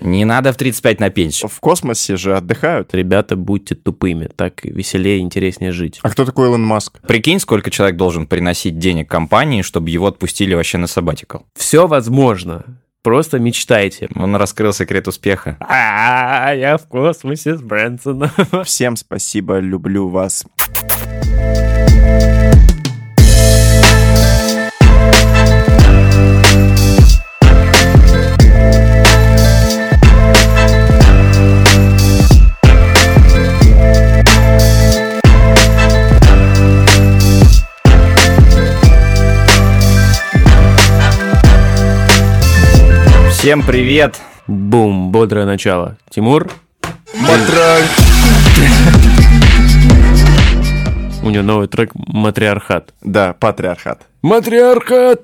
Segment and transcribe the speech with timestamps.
[0.00, 1.48] Не надо в 35 на пенсию.
[1.48, 2.94] В космосе же отдыхают.
[2.94, 6.00] Ребята, будьте тупыми, так веселее и интереснее жить.
[6.02, 7.00] А кто такой Илон Маск?
[7.06, 11.46] Прикинь, сколько человек должен приносить денег компании, чтобы его отпустили вообще на сабатикал.
[11.54, 12.78] Все возможно.
[13.02, 14.08] Просто мечтайте.
[14.14, 15.56] Он раскрыл секрет успеха.
[15.60, 18.30] А, я в космосе с Брэнсоном.
[18.64, 20.44] Всем спасибо, люблю вас.
[43.42, 44.20] Всем привет!
[44.46, 45.98] Бум, бодрое начало.
[46.08, 46.48] Тимур,
[47.12, 47.90] Матранг.
[51.24, 52.94] у него новый трек «Матриархат».
[53.00, 54.06] Да, патриархат.
[54.22, 55.22] Матриархат!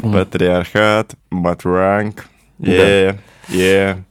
[0.00, 2.24] Патриархат, матранг.
[2.58, 4.04] Е, е.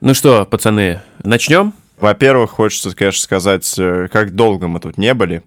[0.00, 1.74] Ну что, пацаны, начнем?
[2.00, 5.42] Во-первых, хочется, конечно, сказать, э, как долго мы тут не были.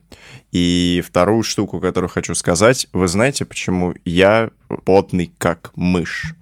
[0.52, 4.52] И вторую штуку, которую хочу сказать, вы знаете, почему я
[4.86, 6.36] потный как мышь?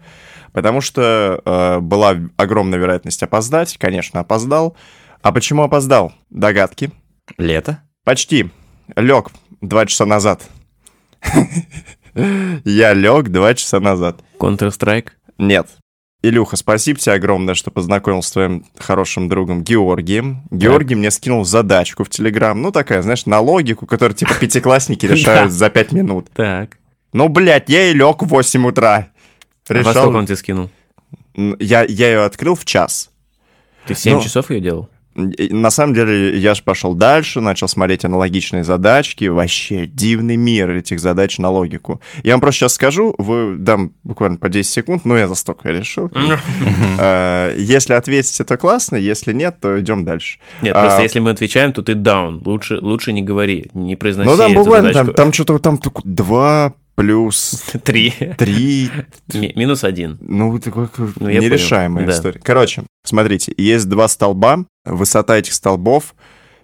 [0.54, 4.76] Потому что э, была огромная вероятность опоздать, конечно, опоздал.
[5.22, 6.14] А почему опоздал?
[6.30, 6.92] Догадки?
[7.38, 7.84] Лето?
[8.04, 8.50] Почти.
[8.96, 9.32] Лег
[9.62, 10.42] два часа назад.
[12.64, 14.22] Я лег два часа назад.
[14.40, 15.10] Counter-Strike.
[15.38, 15.68] Нет.
[16.24, 20.44] Илюха, спасибо тебе огромное, что познакомил с твоим хорошим другом Георгием.
[20.50, 22.60] Георгий мне скинул задачку в Телеграм.
[22.60, 26.30] Ну, такая, знаешь, на логику, которую, типа, пятиклассники решают за пять минут.
[26.34, 26.78] Так.
[27.14, 29.10] Ну, блядь, я и лег в 8 утра.
[29.70, 29.94] А во Решал...
[30.04, 30.70] сколько он тебе скинул?
[31.60, 33.10] Я, я ее открыл в час.
[33.86, 34.22] Ты в 7 Ну.
[34.22, 34.90] часов ее делал?
[35.16, 39.26] На самом деле, я же пошел дальше, начал смотреть аналогичные задачки.
[39.26, 42.02] Вообще дивный мир этих задач на логику.
[42.24, 45.70] Я вам просто сейчас скажу, вы дам буквально по 10 секунд, но я за столько
[45.70, 46.12] решил.
[47.00, 50.40] Э, Если ответите, то классно, если нет, то идем дальше.
[50.62, 52.42] Нет, А, просто если мы отвечаем, то ты даун.
[52.46, 58.12] Лучше, лучше не говори, не произноси Ну там буквально, там, что-то там 2 плюс Три.
[58.12, 58.92] 3,
[59.36, 60.18] Ми- Минус один.
[60.20, 62.18] Ну, такой Ну, нерешаемая понял, да.
[62.18, 62.40] история.
[62.44, 66.16] Короче, смотрите, есть два столба, высота этих столбов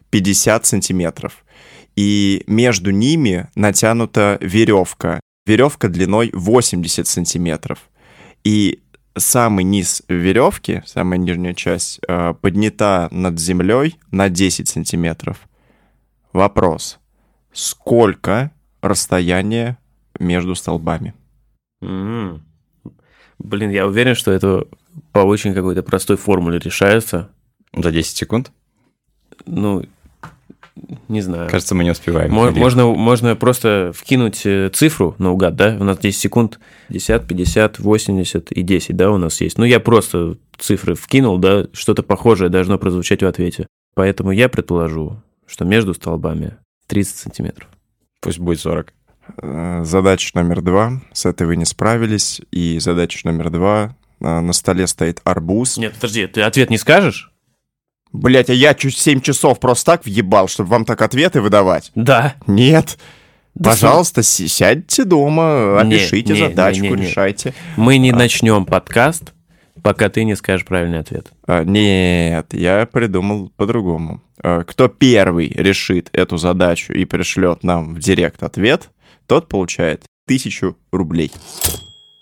[0.10, 1.46] 50 сантиметров.
[1.96, 5.20] И между ними натянута веревка.
[5.46, 7.90] Веревка длиной 80 сантиметров.
[8.44, 8.82] И
[9.16, 15.38] самый низ веревки, самая нижняя часть, э, поднята над землей на 10 сантиметров.
[16.32, 16.98] Вопрос.
[17.52, 18.52] Сколько
[18.82, 19.78] расстояние
[20.24, 21.14] между столбами?
[21.82, 22.42] М.
[23.40, 24.66] Блин, я уверен, что это
[25.12, 27.30] по очень какой-то простой формуле решается.
[27.76, 28.52] За 10 секунд?
[29.46, 29.84] Ну,
[31.08, 31.50] не знаю.
[31.50, 32.32] Кажется, мы не успеваем.
[32.32, 35.78] Мо- Можно, можно просто вкинуть э, цифру наугад, да?
[35.80, 36.60] У нас 10 секунд,
[36.90, 39.58] 50, 50, 80 и 10, да, у нас есть.
[39.58, 43.68] Ну, я просто цифры вкинул, да, что-то похожее должно прозвучать в ответе.
[43.96, 46.58] Поэтому я предположу, что между столбами
[46.88, 47.68] 30 сантиметров.
[48.22, 48.94] Пусть будет 40.
[49.42, 51.02] Э, Задача номер два.
[51.12, 52.42] С этой вы не справились.
[52.52, 53.96] И задача номер два.
[54.22, 55.78] э, На столе стоит арбуз.
[55.78, 57.32] Нет, подожди, ты ответ не скажешь?
[58.12, 61.92] Блять, а я чуть 7 часов просто так въебал, чтобы вам так ответы выдавать?
[61.96, 62.36] Да.
[62.46, 63.00] Нет.
[63.56, 67.08] Да Пожалуйста, си- сядьте дома, Не, опишите не, задачку, не, не, не.
[67.08, 67.54] решайте.
[67.76, 69.34] Мы не начнем подкаст,
[69.84, 71.32] пока ты не скажешь правильный ответ.
[71.48, 74.22] А, Нет, я придумал по-другому.
[74.44, 78.90] А, Кто первый решит эту задачу и пришлет нам в директ ответ,
[79.28, 81.32] тот получает тысячу рублей.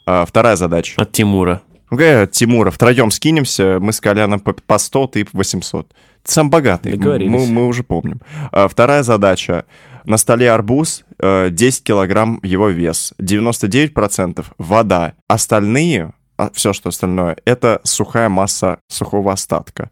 [0.06, 1.02] А, Вторая задача.
[1.02, 1.62] От Тимура.
[1.90, 5.90] Ну, какая от Тимура, втроем скинемся, мы с Коляном по, по 100, ты по 800.
[5.90, 5.96] Ты
[6.32, 8.22] сам богатый, мы, мы уже помним.
[8.52, 9.66] А, вторая задача.
[10.06, 15.14] На столе арбуз, э, 10 килограмм его вес, 99% вода.
[15.28, 16.14] Остальные,
[16.54, 19.92] все что остальное, это сухая масса сухого остатка.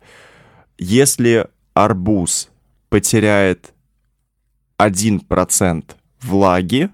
[0.80, 2.50] Если арбуз
[2.90, 3.74] потеряет
[4.80, 5.84] 1%
[6.22, 6.90] влаги,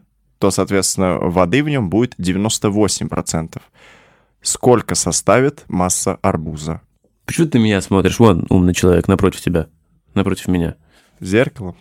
[0.45, 3.59] то, соответственно, воды в нем будет 98%.
[4.44, 6.81] Сколько составит масса арбуза?
[7.25, 8.19] Почему ты меня смотришь?
[8.19, 9.65] Вон умный человек напротив тебя.
[10.13, 10.75] Напротив меня.
[11.19, 11.75] Зеркалом?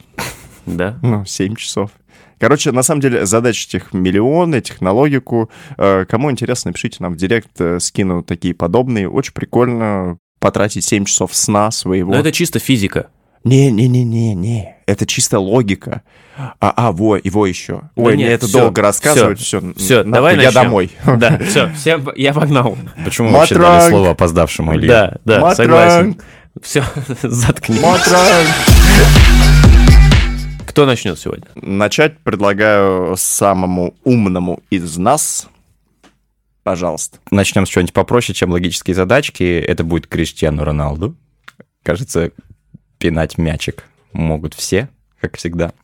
[0.64, 0.98] Да?
[1.02, 1.90] Ну, 7 часов.
[2.38, 5.50] Короче, на самом деле, задач этих миллион, этих на логику.
[5.76, 9.10] Кому интересно, напишите нам в директ, э, скину такие подобные.
[9.10, 12.12] Очень прикольно потратить 7 часов сна своего.
[12.12, 13.10] Но это чисто физика.
[13.44, 16.02] Не-не-не-не-не, это чисто логика.
[16.36, 17.82] А, а, во, его еще.
[17.94, 19.62] Да Ой, нет, мне это всё, долго рассказывать, все.
[19.76, 20.62] Все, давай я начнем.
[20.62, 20.90] домой.
[21.18, 22.76] Да, все, всем, я погнал.
[23.04, 23.78] Почему вы вообще Матранг.
[23.80, 24.88] дали слово опоздавшему Илье?
[24.88, 25.56] Да, да, Матранг.
[25.56, 26.20] согласен.
[26.62, 26.84] Все,
[27.22, 27.78] заткни.
[27.80, 28.48] Матранг.
[30.66, 31.46] Кто начнет сегодня?
[31.54, 35.46] Начать предлагаю самому умному из нас.
[36.64, 37.18] Пожалуйста.
[37.30, 39.44] Начнем с чего-нибудь попроще, чем логические задачки.
[39.60, 41.14] Это будет Криштиану Роналду.
[41.84, 42.30] Кажется,
[43.04, 43.84] пинать мячик
[44.14, 44.88] могут все,
[45.20, 45.74] как всегда.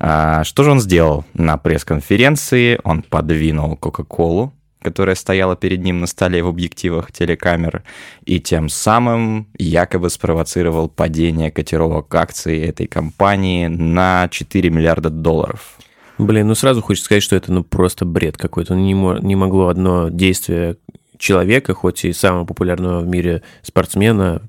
[0.00, 2.80] А, что же он сделал на пресс-конференции?
[2.82, 4.52] Он подвинул Кока-Колу,
[4.82, 7.84] которая стояла перед ним на столе в объективах телекамеры,
[8.24, 15.78] и тем самым якобы спровоцировал падение котировок акций этой компании на 4 миллиарда долларов.
[16.18, 18.74] Блин, ну сразу хочется сказать, что это ну просто бред какой-то.
[18.74, 20.78] Не, не могло одно действие
[21.16, 24.42] человека, хоть и самого популярного в мире спортсмена,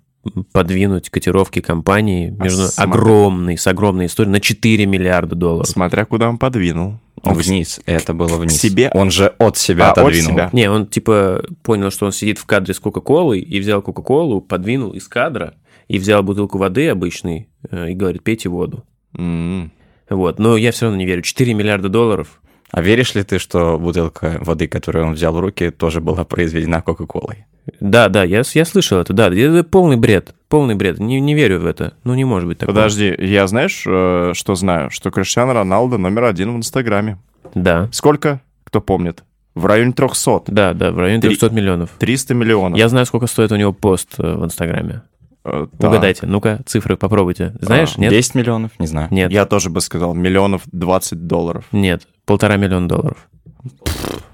[0.51, 2.91] подвинуть котировки компании между А смотри.
[2.91, 5.67] огромной, с огромной историей на 4 миллиарда долларов.
[5.67, 6.99] Смотря куда он подвинул.
[7.23, 8.59] Он к- Вниз, это было вниз.
[8.59, 8.91] себе?
[8.93, 10.31] Он же от себя А, от отодвинул.
[10.33, 10.49] себя.
[10.53, 14.91] Не, он типа понял, что он сидит в кадре с Кока-Колой, и взял Кока-Колу, подвинул
[14.91, 15.55] из кадра,
[15.87, 18.83] и взял бутылку воды обычной, э, и говорит, пейте воду.
[19.17, 19.71] М.
[20.09, 21.21] Вот, но я все равно не верю.
[21.21, 22.39] 4 миллиарда долларов.
[22.71, 26.81] А веришь ли ты, что бутылка воды, которую он взял в руки, тоже была произведена
[26.81, 27.45] Кока-Колой?
[27.79, 29.29] Да, да, я, я слышал это, да.
[29.33, 30.99] Это полный бред, полный бред.
[30.99, 31.93] Не, не верю в это.
[32.03, 32.75] Ну, не может быть такого.
[32.75, 34.89] Подожди, я знаешь, э, что знаю?
[34.89, 37.17] Что Криштиану Роналдо номер один в Инстаграме.
[37.55, 38.41] Да, Сколько?
[38.63, 39.23] Кто помнит?
[39.55, 40.43] В районе 300.
[40.47, 41.89] да, да, в районе Три- 300 миллионов.
[41.97, 42.77] 300 миллионов.
[42.77, 45.01] Я знаю, сколько стоит у него пост э, в Инстаграме.
[45.47, 45.87] Э, да.
[45.87, 47.53] Угадайте, ну-ка, цифры попробуйте.
[47.61, 48.11] Знаешь, А, нет?
[48.11, 48.71] 10 миллионов?
[48.79, 49.07] Не знаю.
[49.11, 51.65] Нет, Я тоже бы сказал, миллионов 20 долларов.
[51.71, 53.29] нет, полтора миллиона долларов.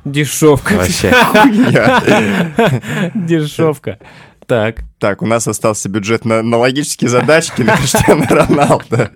[0.06, 0.74] Дешевка.
[0.74, 1.12] Вообще.
[3.16, 4.00] Дешевка.
[4.48, 4.84] Так.
[5.00, 9.12] Так, у нас остался бюджет на, на логические задачки на Криштиану Роналдо.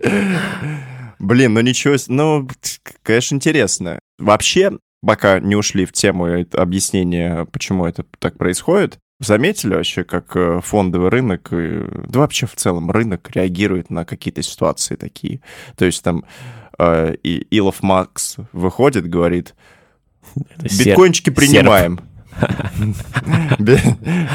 [1.19, 2.47] Блин, ну ничего, ну,
[3.03, 3.99] конечно, интересно.
[4.19, 4.71] Вообще,
[5.05, 10.61] пока не ушли в тему это- объяснения, почему это так происходит, заметили вообще, как э,
[10.63, 15.41] фондовый рынок, э, да вообще в целом рынок реагирует на какие-то ситуации такие?
[15.75, 16.23] То есть там
[16.77, 19.55] э, и Илон Маск выходит, говорит,
[20.65, 20.87] серп.
[20.87, 21.95] биткоинчики принимаем.
[21.95, 22.03] Би-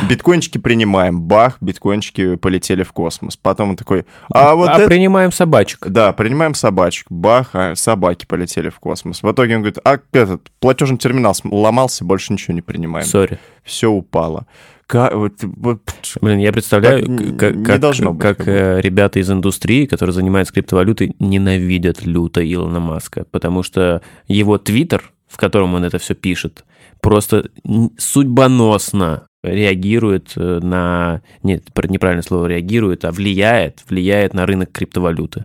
[0.08, 1.20] Биткоинчики принимаем.
[1.20, 3.36] Бах, биткоинчики полетели в космос.
[3.36, 4.88] Потом он такой, а вот а это...
[4.88, 5.86] принимаем собачек.
[5.88, 7.06] Да, принимаем собачек.
[7.10, 9.22] Бах, а собаки полетели в космос.
[9.22, 13.06] В итоге он говорит, а этот платежный терминал сломался, больше ничего не принимаем.
[13.06, 13.38] Sorry.
[13.64, 14.46] Все упало.
[14.86, 15.80] Ка- вот- вот-
[16.20, 20.52] Блин, я представляю, как, как- должно быть, как, как э, ребята из индустрии, которые занимаются
[20.52, 26.64] криптовалютой, ненавидят люто Илона Маска, потому что его твиттер, в котором он это все пишет,
[27.02, 27.50] просто
[27.98, 31.20] судьбоносно реагирует э, на...
[31.42, 35.44] Нет, пр- неправильное слово реагирует, а влияет, влияет на рынок криптовалюты.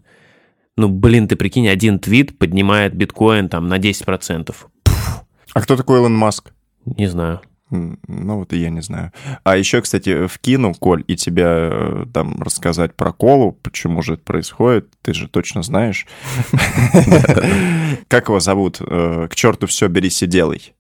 [0.78, 4.56] Ну, блин, ты прикинь, один твит поднимает биткоин там на 10%.
[5.54, 6.52] А кто такой Илон Маск?
[6.86, 7.42] Не знаю.
[7.70, 9.12] Ну, вот и я не знаю.
[9.44, 14.24] А еще, кстати, вкину, Коль, и тебя э, там рассказать про колу, почему же это
[14.24, 16.06] происходит, ты же точно знаешь.
[18.08, 18.78] Как его зовут?
[18.80, 20.74] Э, К черту все, берись и делай.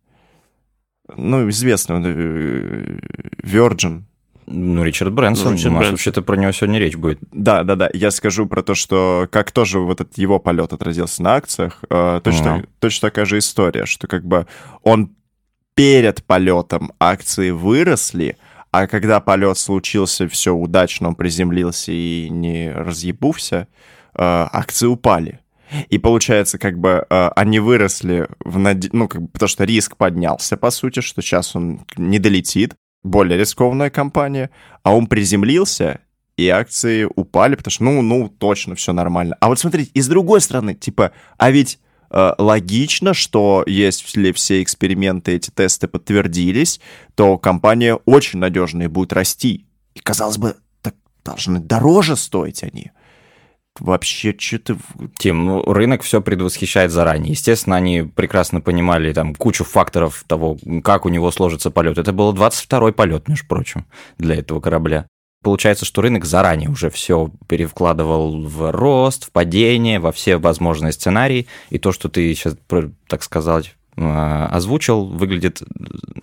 [1.16, 2.98] Ну, известно, э,
[3.44, 4.04] Virgin.
[4.50, 5.54] Ну, Ричард Брэнсон.
[5.54, 5.94] Ричард У нас Брэнсон.
[5.94, 7.20] вообще-то про него сегодня речь будет.
[7.32, 7.90] Да, да, да.
[7.94, 12.22] Я скажу про то, что как тоже вот этот его полет отразился на акциях, э,
[12.24, 12.66] точно, Ага.
[12.80, 14.48] точно такая же история, что как бы
[14.84, 15.12] он
[15.76, 18.38] перед полетом акции выросли,
[18.72, 23.68] а когда полет случился, все удачно, он приземлился и не разъебувся,
[24.14, 25.40] э, акции упали.
[25.90, 28.90] И получается, как бы э, они выросли в наде...
[28.94, 33.38] ну, как бы, потому что риск поднялся, по сути, что сейчас он не долетит, более
[33.38, 34.50] рискованная компания,
[34.84, 36.02] а он приземлился,
[36.38, 39.36] и акции упали, потому что, ну, ну, точно, все нормально.
[39.40, 41.80] А вот смотрите, и с другой стороны, типа, а ведь
[42.12, 46.80] э, логично, что если все эксперименты, эти тесты подтвердились,
[47.16, 49.66] то компания очень надежная будет расти.
[49.96, 50.96] И, казалось бы, так
[51.26, 52.92] должны дороже стоить они.
[53.80, 54.78] Вообще, что-то...
[55.18, 57.32] Тим, ну, рынок все предвосхищает заранее.
[57.32, 61.98] Естественно, они прекрасно понимали там кучу факторов того, как у него сложится полет.
[61.98, 63.86] Это был 22-й полет, между прочим,
[64.18, 65.08] для этого корабля.
[65.44, 71.48] Получается, что рынок заранее уже все перевкладывал в рост, в падение, во все возможные сценарии.
[71.70, 72.56] И то, что ты сейчас,
[73.08, 74.02] так сказать, э,
[74.52, 75.62] озвучил, выглядит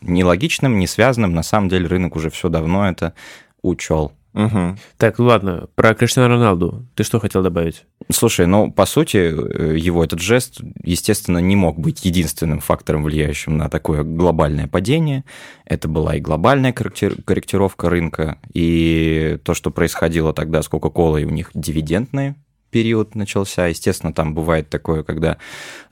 [0.00, 1.32] нелогичным, не связанным.
[1.32, 3.14] На самом деле рынок уже все давно это
[3.62, 4.12] учел.
[4.34, 4.78] Мгм.
[4.98, 6.84] Так, ладно, про Криштиану Роналду.
[6.96, 7.84] Ты что хотел добавить?
[8.10, 13.56] Слушай, ну, по сути, э, его этот жест, естественно, не мог быть единственным фактором, влияющим
[13.56, 15.24] на такое глобальное падение.
[15.64, 21.30] Это была и глобальная корректир- корректировка рынка, и то, что происходило тогда с Кока-Колой, у
[21.30, 22.34] них дивидендный
[22.70, 23.68] период начался.
[23.68, 25.38] Естественно, там бывает такое, когда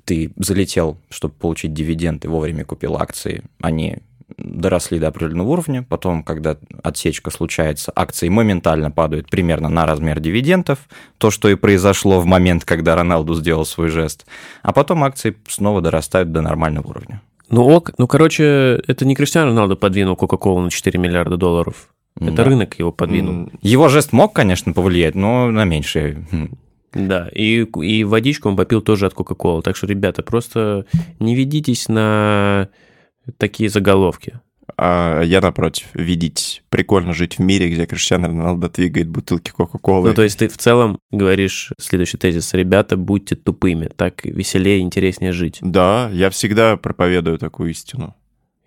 [0.04, 3.98] ты залетел, чтобы получить дивиденды, вовремя купил акции, они
[4.38, 10.78] доросли до определенного уровня, потом, когда отсечка случается, акции моментально падают примерно на размер дивидендов,
[11.18, 14.26] то, что и произошло в момент, когда Роналду сделал свой жест,
[14.62, 17.20] а потом акции снова дорастают до нормального уровня.
[17.48, 21.88] Ну ок, ну короче, это не Криштиану Роналдо подвинул Кока-Колу на 4 миллиарда долларов.
[22.18, 22.44] Это Да.
[22.44, 23.50] рынок его подвинул.
[23.62, 26.26] Его жест мог, конечно, повлиять, но на меньшее.
[26.30, 26.48] Хм.
[26.94, 29.62] Да, и, и водичку он попил тоже от Кока-Колы.
[29.62, 30.84] Так что, ребята, просто
[31.20, 32.68] не ведитесь на
[33.38, 34.40] такие заголовки.
[34.76, 40.08] А я, напротив, видеть прикольно жить в мире, где Криштиану Роналдо двигает бутылки Кока-Колы.
[40.10, 42.54] Ну, то есть ты в целом говоришь следующий тезис.
[42.54, 45.58] Ребята, будьте тупыми, так веселее и интереснее жить.
[45.60, 48.14] Да, я всегда проповедую такую истину.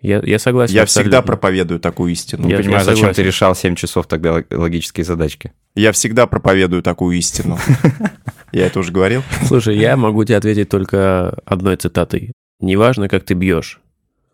[0.00, 0.74] Я, я согласен.
[0.74, 1.26] Я всегда абсолютно.
[1.26, 2.44] проповедую такую истину.
[2.46, 5.52] Не Я- понимаю, я зачем ты решал 7 часов тогда лог- логические задачки.
[5.74, 7.58] Я всегда проповедую такую истину.
[8.52, 9.22] Я это уже говорил?
[9.46, 12.32] Слушай, я могу тебе ответить только одной цитатой.
[12.60, 13.80] Не важно, как ты бьешь,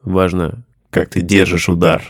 [0.02, 2.02] важно, как ты держишь удар.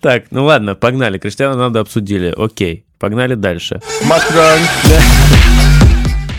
[0.00, 1.18] Так, ну ладно, погнали.
[1.18, 2.34] Криштиану надо обсудили.
[2.36, 3.80] Окей, погнали дальше.
[4.04, 4.58] Макрон!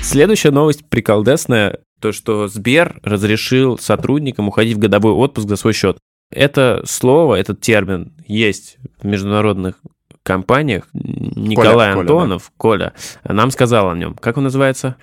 [0.01, 1.79] Следующая новость приколдесная.
[2.00, 5.97] То, что Сбер разрешил сотрудникам уходить в годовой отпуск за свой счет.
[6.31, 9.75] Это слово, этот термин есть в международных
[10.21, 10.88] компаниях.
[10.93, 12.93] Николай Коля, Антонов, Коля,
[13.24, 14.13] нам сказал о нем.
[14.13, 14.97] Как он называется?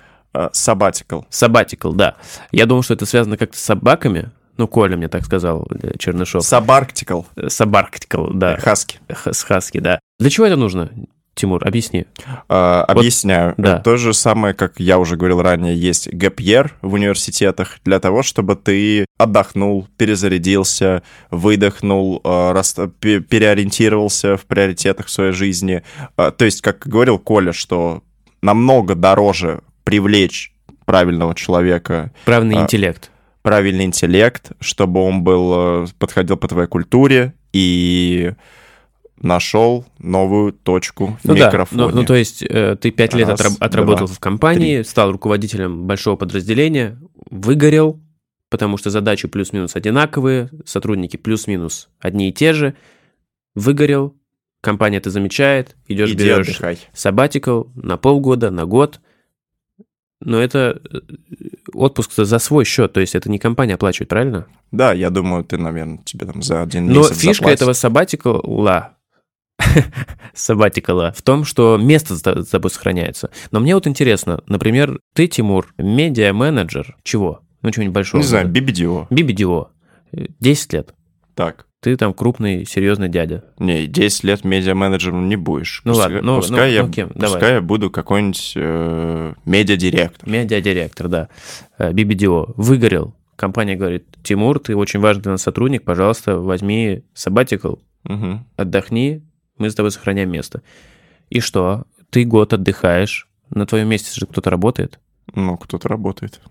[0.53, 1.21] Сабатикл.
[1.31, 2.15] Sabbatical, да.
[2.51, 4.31] Я думал, что это связано как-то с собаками.
[4.57, 6.43] Ну, Коля мне так сказал, э, Чернышов.
[6.45, 7.23] Сабарктикл.
[7.35, 8.57] Sabbatical, да.
[8.57, 8.99] Хаски.
[9.09, 9.99] Х- С хаски, да.
[10.19, 10.89] Для чего это нужно,
[11.33, 11.61] Тимур?
[11.67, 12.05] Объясни.
[12.47, 13.53] А, Объясняю.
[13.57, 13.79] да.
[13.79, 18.55] То же самое, как я уже говорил ранее, есть ГПР в университетах для того, чтобы
[18.55, 25.83] ты отдохнул, перезарядился, выдохнул, рас- пе- переориентировался в приоритетах своей жизни.
[26.15, 28.03] То есть, как говорил Коля, что
[28.41, 30.53] намного дороже привлечь
[30.85, 33.09] правильного человека, Правильный А, интеллект.
[33.41, 38.33] правильный интеллект, чтобы он был э, подходил по твоей культуре и
[39.17, 41.81] нашел новую точку в Ну да, микрофоне.
[41.83, 45.11] ну, ну, то есть э, ты пять лет Раз, отраб- отработал два, в компании, стал
[45.13, 46.99] руководителем большого подразделения,
[47.31, 48.01] выгорел,
[48.49, 52.75] потому что задачи плюс-минус одинаковые, сотрудники плюс-минус одни и те же,
[53.55, 54.15] выгорел,
[54.61, 56.77] компания это замечает, идешь Иди берешь отдыхай.
[56.93, 58.99] sabbatical на полгода, на год,
[60.25, 60.99] но это э,
[61.73, 64.47] отпуск за свой счет, то есть это не компания оплачивает, правильно?
[64.71, 67.61] Да, я думаю, ты, наверное, тебе там за один Но месяц фишка заплатят.
[67.61, 68.41] этого sabbatical
[70.35, 73.29] sabbatical в том, что место за тобой сохраняется.
[73.51, 77.41] Но мне вот интересно, например, ты, Тимур, медиа-менеджер чего?
[77.61, 78.21] Ну, чего-нибудь большого.
[78.21, 79.07] Не знаю, BBDO.
[79.09, 79.67] BBDO.
[80.11, 80.93] э, 10 лет.
[81.33, 81.67] Так.
[81.85, 83.43] Ты там крупный, серьезный дядя.
[83.59, 85.81] Не, 10 лет медиа-менеджером не будешь.
[85.85, 87.09] Ну Пускай- ладно, ну- пускай, ну- я, ну кем?
[87.09, 87.53] пускай Давай.
[87.53, 90.27] я буду какой-нибудь э, медиа-директор.
[90.27, 91.29] Медиа-директор, да.
[91.77, 92.53] Э, BBDO.
[92.57, 93.13] Выгорел.
[93.35, 98.47] Компания говорит, Тимур, ты очень важный для нас сотрудник, пожалуйста, возьми sabbatical, Мгм.
[98.57, 99.21] отдохни,
[99.59, 100.63] мы с тобой сохраняем место.
[101.29, 101.83] И что?
[102.09, 104.99] Ты год отдыхаешь, на твоем месте же кто-то работает,
[105.35, 106.41] Ну, кто-то работает.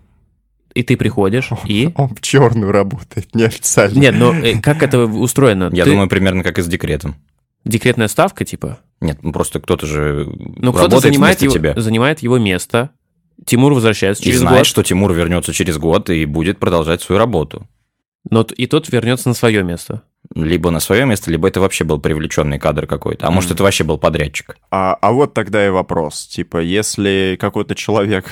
[0.75, 1.89] И ты приходишь, и...
[1.95, 3.97] Он в черную работает, неофициально.
[3.97, 5.69] Нет, ну э, как это устроено?
[5.73, 7.15] Я Ты- думаю, примерно как и с декретом.
[7.63, 8.77] Декретная ставка, типа?
[9.01, 11.81] Нет, ну просто кто-то же Ну, кто-то работает занимает вместо его, тебя.
[11.81, 12.91] занимает его место,
[13.45, 17.17] Тимур возвращается И через знает, год, что Тимур вернется через год и будет продолжать свою
[17.19, 17.67] работу.
[18.29, 20.01] но и тот вернется на свое место.
[20.33, 23.27] Либо на свое место, либо это вообще был привлеченный кадр какой-то.
[23.27, 23.55] А может, Мгм.
[23.55, 24.57] это вообще был подрядчик.
[24.71, 26.25] А, а вот тогда и вопрос.
[26.27, 28.25] Типа, если какой-то человек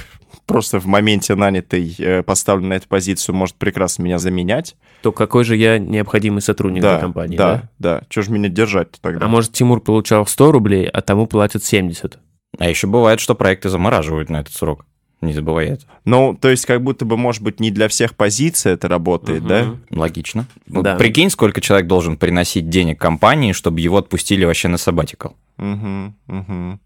[0.46, 4.76] просто в моменте нанятый, э, поставлен на эту позицию, может прекрасно меня заменять.
[5.02, 7.70] То какой же я необходимый сотрудник да, для компании, да?
[7.80, 8.02] да, да.
[8.10, 9.26] Чего же меня держать тогда?
[9.26, 12.20] А может, Тимур получал 100 рублей, а тому платят 70?
[12.60, 14.86] А еще бывает, что проекты замораживают на этот срок.
[15.24, 15.86] Не забывай это.
[16.04, 19.64] Ну, то есть, как будто бы, может быть, не для всех позиций это работает, да?
[19.64, 19.82] Мгм.
[19.92, 20.46] Логично.
[20.68, 20.96] Вот Да.
[20.96, 25.38] Прикинь, сколько человек должен приносить денег компании, чтобы его отпустили вообще на сабатикал.
[25.58, 26.80] Угу, угу.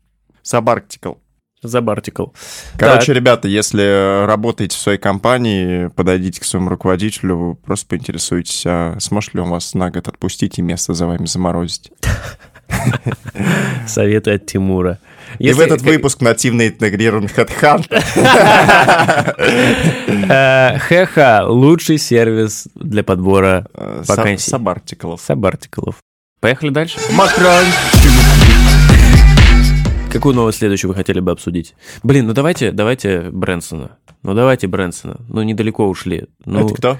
[1.66, 2.26] Сабарктикл.
[2.28, 2.78] Забартикл.
[2.78, 9.34] Короче, ребята, если работаете в своей компании, подойдите к своему руководителю, просто поинтересуйтесь, а сможет
[9.34, 11.92] ли он вас на год отпустить и место за вами заморозить.
[13.88, 15.00] Советы от Тимура.
[15.40, 17.88] и в этот выпуск нативно интегрирован HeadHunt.
[20.30, 24.50] Э, Хэха– лучший сервис для подбора Э, Вакансий.
[24.50, 25.22] Сабартиклов.
[25.22, 25.96] сабартиклов.
[26.42, 27.00] Поехали дальше.
[27.14, 27.64] Макрон.
[30.18, 31.76] Какую новость следующую вы хотели бы обсудить?
[32.02, 33.98] Блин, ну давайте, давайте Брэнсона.
[34.24, 35.18] Ну давайте Брэнсона.
[35.30, 36.26] Ну недалеко ушли.
[36.44, 36.98] Ну, Это кто?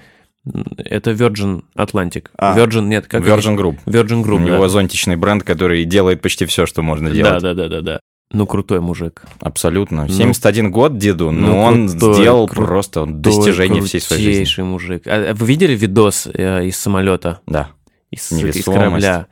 [0.78, 2.28] это Virgin Atlantic.
[2.38, 2.56] А.
[2.56, 3.80] Virgin, нет, как Virgin Group.
[3.88, 4.56] Virgin Group, У да.
[4.56, 7.42] него зонтичный бренд, который делает почти все, что можно Да, делать.
[7.42, 8.00] да, да, да, да.
[8.32, 9.24] Ну, крутой мужик.
[9.40, 10.06] Абсолютно.
[10.06, 14.34] Ну, 71 год деду, но ну, он крутой, сделал крутой, просто достижение всей своей жизни.
[14.40, 15.04] Крутейший мужик.
[15.08, 17.40] А вы видели видос э, из самолета?
[17.48, 17.70] Да.
[18.12, 19.26] Из, из корабля?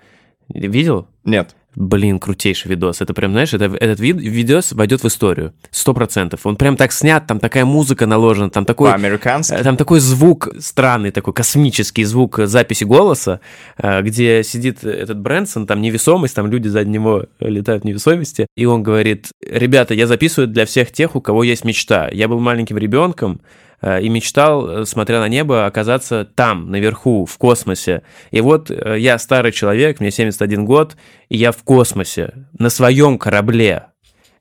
[0.50, 1.08] Видел?
[1.24, 1.56] Нет.
[1.75, 3.01] Блин, крутейший видос.
[3.01, 5.53] Это прям, знаешь, это, этот вид, видос войдет в историю.
[5.72, 6.46] Сто процентов.
[6.46, 8.91] Он прям так снят, там такая музыка наложена, там такой...
[8.91, 9.53] По-американски?
[9.53, 13.41] Э, Там такой звук странный, такой космический звук записи голоса,
[13.77, 18.65] э, где сидит этот Брэнсон, там невесомость, там люди за него летают в невесомости, и
[18.65, 22.10] он говорит, ребята, я записываю для всех тех, у кого есть мечта.
[22.12, 23.64] Я был маленьким ребенком, э,
[24.01, 28.01] и мечтал, э, смотря на небо, оказаться там, наверху, в космосе.
[28.32, 30.96] И вот э, я старый человек, мне 71 год,
[31.30, 33.88] и я в космосе, на своем корабле.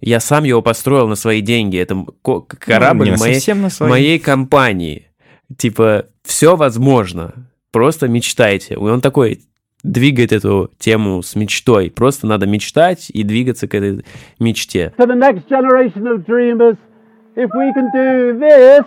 [0.01, 1.79] Я сам его построил на свои деньги.
[1.79, 3.89] Это ко- корабль Ну, не моей, совсем на свои.
[3.91, 5.09] моей компании.
[5.59, 7.49] Типа, все возможно.
[7.73, 8.75] Просто мечтайте.
[8.75, 9.41] И он такой
[9.83, 11.91] двигает эту тему с мечтой.
[11.91, 14.05] Просто надо мечтать и двигаться к этой
[14.39, 14.93] мечте.
[14.99, 16.77] to the next generation of dreamers.
[17.37, 18.85] If we can do this,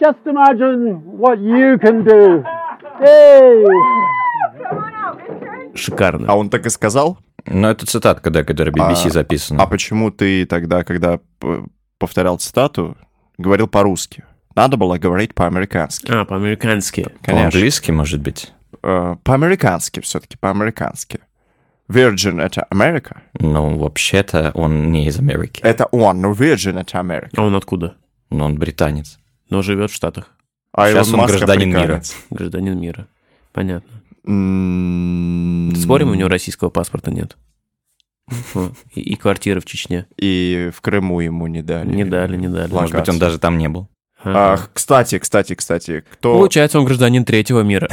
[0.00, 2.42] just imagine what you can do.
[3.00, 3.64] Hey!
[5.74, 6.26] Шикарно.
[6.28, 7.18] А он так и сказал?
[7.46, 9.62] Но это цитатка, да, которая BBC А- записана.
[9.62, 11.20] А почему ты тогда, когда
[11.98, 12.96] повторял цитату,
[13.38, 14.24] говорил по-русски?
[14.54, 16.10] Надо было говорить по-американски.
[16.10, 17.06] А, по-американски.
[17.22, 17.50] Конечно.
[17.50, 18.52] По-английски, может быть.
[18.82, 21.20] Э, по-американски все-таки, по-американски.
[21.88, 23.22] Virgin— это Америка?
[23.38, 25.60] Ну, вообще-то он не из Америки.
[25.62, 27.30] Это он, но Virgin— это Америка.
[27.36, 27.96] А он откуда?
[28.30, 29.18] Но он британец.
[29.50, 30.28] Но живет в Штатах.
[30.72, 31.80] А Сейчас Илон он Маск гражданин мира.
[31.80, 32.16] африканец.
[32.30, 33.06] Гражданин мира.
[33.52, 33.90] Понятно.
[34.26, 37.36] М, Спорим, у него российского паспорта нет.
[38.94, 40.06] И, и квартиры в Чечне.
[40.16, 41.92] И в Крыму ему не дали.
[41.92, 42.72] Не дали, не дали.
[42.72, 43.88] Может быть, он даже там не был.
[44.22, 46.34] Ах, кстати, кстати, кстати, кто...
[46.34, 47.88] Получается, он гражданин третьего мира.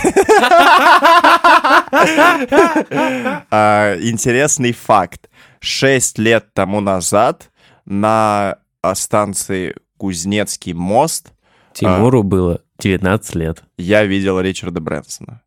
[3.49, 5.29] А, интересный факт.
[5.59, 7.49] Шесть лет тому назад
[7.85, 11.31] на а, станции Кузнецкий мост
[11.79, 13.63] Тимуру было 19 лет.
[13.77, 15.41] я видел Ричарда Брэнсона.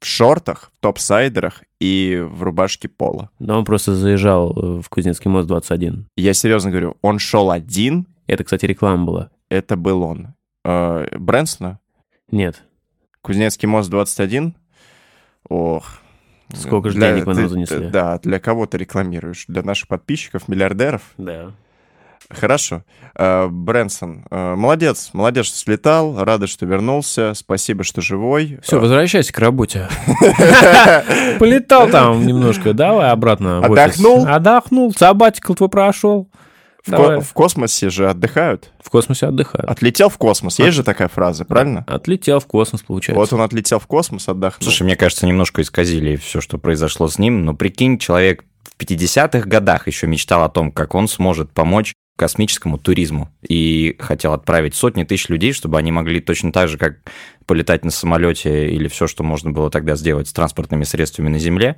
[0.00, 3.30] В шортах, в топсайдерах и в рубашке пола.
[3.38, 6.06] Но он просто заезжал э, в Кузнецкий мост 21.
[6.16, 9.30] Я серьезно говорю, он шел один, Это, кстати, реклама была.
[9.48, 10.34] это был он.
[10.64, 11.78] Э, Брэнсона?
[12.30, 12.62] Нет.
[13.22, 14.54] Кузнецкий мост 21?
[15.48, 15.98] Ох.
[16.54, 17.88] Сколько же Для- денег ты- нам занесли.
[17.88, 19.46] Да, для кого ты рекламируешь?
[19.48, 21.02] Для наших подписчиков, миллиардеров?
[21.18, 21.52] Да.
[22.30, 22.82] Хорошо.
[23.14, 28.58] Э, Брэнсон, э, молодец, молодец, что слетал, рада, что вернулся, спасибо, что живой.
[28.62, 29.88] Все, возвращайся к работе.
[31.38, 33.64] Полетал там немножко, давай обратно.
[33.64, 34.26] Отдохнул?
[34.26, 36.28] Отдохнул, сабатикл твой прошел.
[36.84, 38.70] в, ко- в космосе же отдыхают.
[38.82, 39.68] В космосе отдыхают.
[39.68, 41.84] Отлетел в космос, есть же такая фраза, правильно?
[41.86, 43.18] Отлетел в космос, получается.
[43.20, 44.64] Вот он отлетел в космос, отдохнул.
[44.64, 47.44] Слушай, мне кажется, немножко исказили все, что произошло с ним.
[47.44, 52.78] Но прикинь, человек в 50-х годах еще мечтал о том, как он сможет помочь космическому
[52.78, 53.30] туризму.
[53.46, 56.96] И хотел отправить сотни тысяч людей, чтобы они могли точно так же, как
[57.44, 61.76] полетать на самолете или все, что можно было тогда сделать с транспортными средствами на Земле,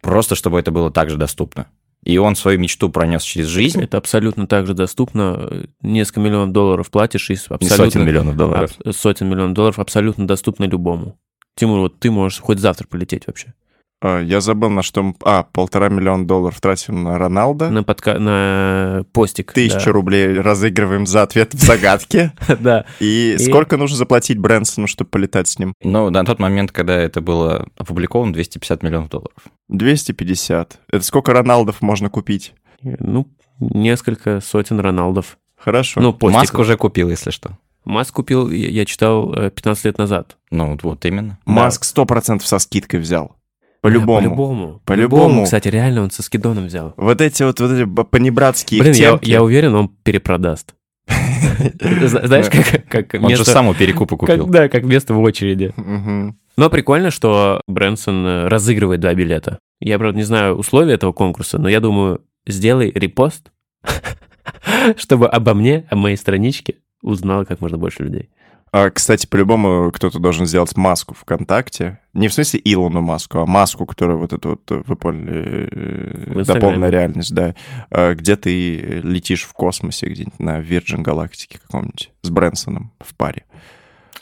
[0.00, 1.66] просто чтобы это было также доступно.
[2.04, 3.82] И он свою мечту пронес через жизнь.
[3.82, 5.66] Это абсолютно так же доступно.
[5.82, 7.68] Несколько миллионов долларов платишь и абсолютно...
[7.68, 8.70] сотен миллионов долларов.
[8.92, 11.18] сотен миллионов долларов абсолютно доступно любому.
[11.56, 13.52] Тимур, вот ты можешь хоть завтра полететь вообще.
[14.00, 15.02] А, Я забыл, на что...
[15.02, 17.70] мы- А, полтора миллиона долларов тратим на Роналда.
[17.70, 18.18] На, подка...
[18.18, 19.52] на постик.
[19.52, 22.32] Тысячу рублей разыгрываем за ответ в загадке.
[22.48, 22.56] Да.
[22.56, 22.84] да.
[23.00, 25.74] И сколько нужно заплатить Брэнсону, чтобы полетать с ним?
[25.82, 29.42] Но на тот момент, когда это было опубликовано, 250 миллионов долларов.
[29.68, 30.78] 250.
[30.90, 32.54] Это сколько Роналдов можно купить?
[32.82, 33.28] Ну,
[33.60, 35.38] несколько сотен Роналдов.
[35.56, 36.00] Хорошо.
[36.00, 36.38] Ну, постик.
[36.40, 37.58] Маск уже купил, если что.
[37.84, 40.36] Маск купил, я читал, э, 15 лет назад.
[40.50, 41.38] Ну, вот, вот именно.
[41.46, 43.34] Маск 100% со скидкой взял.
[43.82, 44.20] Да, По-любому.
[44.20, 44.80] По-любому.
[44.84, 45.44] По-любому.
[45.44, 46.94] Кстати, реально он со скидоном взял.
[46.96, 50.74] Вот эти вот, вот эти понебратские Блин, я, я уверен, он перепродаст.
[51.08, 53.50] Зна- Знаешь, как, как Он же место...
[53.50, 54.44] сам у перекупа купил.
[54.44, 55.72] как- да, как место в очереди.
[55.76, 56.38] Мгм.
[56.56, 59.60] Но прикольно, что Брэнсон э, разыгрывает два билета.
[59.80, 63.52] Я, правда, не знаю условия этого конкурса, но я думаю, сделай репост,
[64.96, 68.30] чтобы обо мне, о моей страничке узнало как можно больше людей.
[68.72, 72.00] А, кстати, по-любому кто-то должен сделать маску ВКонтакте.
[72.14, 76.44] Не в смысле Илону маску, а маску, которая вот это вот, э, вы поняли, э,
[76.44, 77.54] дополненная реальность, да.
[77.90, 83.44] А, Где ты летишь в космосе, где-нибудь на Virgin Галактике каком-нибудь, с Брэнсоном в паре.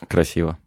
[0.09, 0.59] Красиво.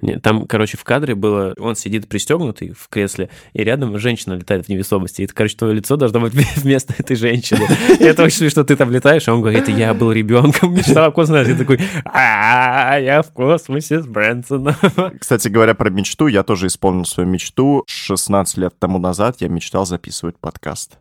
[0.00, 4.66] Не, Там, короче, в кадре было, он сидит пристегнутый в кресле, и рядом женщина летает
[4.66, 5.22] в невесомости.
[5.22, 7.66] И, короче, твое лицо должно быть вместо этой женщины.
[7.98, 11.10] И это очень смешно, ты там летаешь, а он говорит, я был ребенком, мечтал о
[11.10, 11.52] космосе.
[11.52, 14.74] И такой, а я в космосе с Брэнсоном.
[15.18, 17.84] Кстати говоря, про мечту, я тоже исполнил свою мечту.
[17.86, 20.98] 16 лет тому назад я мечтал записывать подкаст.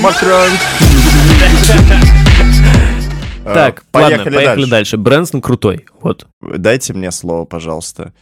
[0.00, 0.50] Макрон!
[3.44, 4.96] Так, Э, ладно, поехали дальше.
[4.96, 6.26] Брэнсон крутой, вот.
[6.40, 8.12] Дайте мне слово, пожалуйста.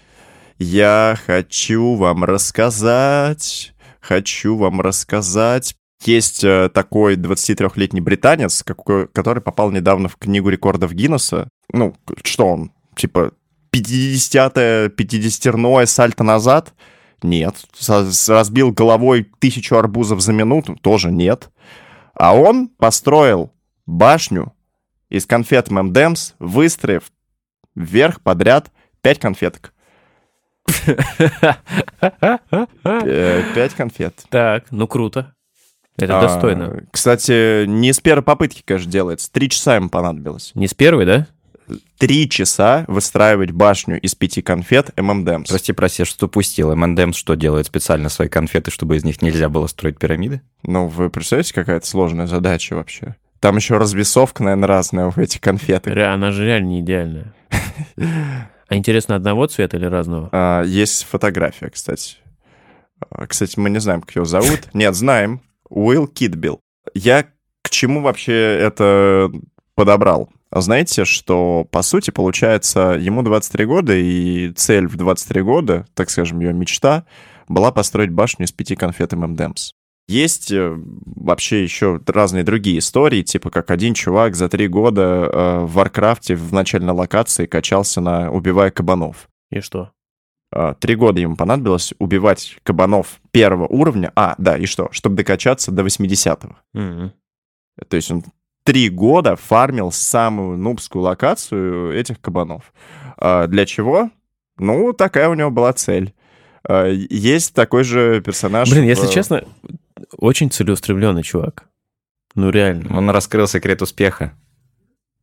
[0.58, 3.72] Я хочу вам рассказать
[4.08, 5.74] хочу вам рассказать.
[6.04, 11.48] Есть э, такой 23-летний британец, который попал недавно в книгу рекордов Гиннесса.
[11.72, 13.32] Ну, что он, типа
[13.72, 16.72] 50-е, 50-терное сальто назад?
[17.22, 17.56] Нет.
[18.28, 20.76] Разбил головой тысячу арбузов за минуту?
[20.76, 21.50] Тоже нет.
[22.14, 23.52] А он построил
[23.86, 24.52] башню
[25.08, 27.10] из конфет ММДМС, выстроив
[27.74, 28.70] вверх подряд
[29.02, 29.72] 5 конфеток.
[32.84, 34.24] Э, Пять конфет.
[34.30, 35.34] Так, ну круто.
[35.96, 36.84] Это А, достойно.
[36.92, 39.32] Кстати, не с первой попытки, конечно, делается.
[39.32, 40.52] Три часа ему понадобилось.
[40.54, 41.26] Не с первой, да?
[41.98, 45.48] Три часа выстраивать башню из пяти конфет ММДМС.
[45.48, 46.74] Прости, прости, что упустил.
[46.74, 50.40] МНДМ что делает специально свои конфеты, чтобы из них нельзя было строить пирамиды?
[50.62, 53.16] Ну, вы представляете, какая-то сложная задача вообще?
[53.40, 55.92] Там еще развесовка, наверное, разная в этих конфетах.
[55.94, 57.34] Ре- Она же реально не идеальная.
[57.96, 60.28] А интересно, одного цвета или разного?
[60.32, 62.16] А, есть фотография, кстати.
[63.10, 64.68] А, Кстати, мы не знаем, как его зовут.
[64.74, 65.40] Нет, знаем.
[65.70, 66.60] Уилл Китбилл.
[66.94, 67.24] Я
[67.62, 69.30] к чему вообще это
[69.74, 70.28] подобрал?
[70.50, 76.10] А Знаете, что, по сути, получается, ему 23 года, и цель в 23 года, так
[76.10, 77.04] скажем, ее мечта,
[77.48, 79.72] была построить башню из пяти конфет ММДМС.
[80.08, 85.58] Есть э, вообще еще разные другие истории, типа как один чувак за три года э,
[85.64, 89.28] в Варкрафте в начальной локации качался на «Убивая кабанов».
[89.50, 89.90] И что?
[90.50, 94.10] А, Три года ему понадобилось убивать кабанов первого уровня.
[94.16, 94.88] А, да, и что?
[94.92, 96.56] Чтобы докачаться до 80-го.
[96.74, 97.12] М-м.
[97.88, 98.24] То есть он
[98.64, 102.72] три года фармил самую нубскую локацию этих кабанов.
[103.18, 104.10] А, Для чего?
[104.58, 106.14] Ну, такая у него была цель.
[106.66, 108.70] А, Есть такой же персонаж...
[108.70, 109.44] Блин, если в- честно,
[110.16, 111.68] очень целеустремленный чувак.
[112.34, 112.96] Ну, реально.
[112.96, 114.32] Он раскрыл секрет успеха.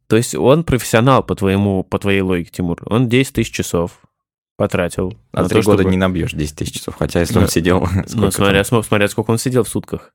[0.07, 2.81] То есть он профессионал по твоему, по твоей логике, Тимур.
[2.85, 4.01] Он 10 тысяч часов
[4.57, 5.17] потратил.
[5.31, 7.49] А на три то, года чтобы- не набьешь 10 тысяч часов, хотя если он Ну,
[7.49, 7.87] сидел...
[8.13, 8.79] Ну, смотря, там?
[8.79, 10.13] смо- смотря сколько он сидел в сутках.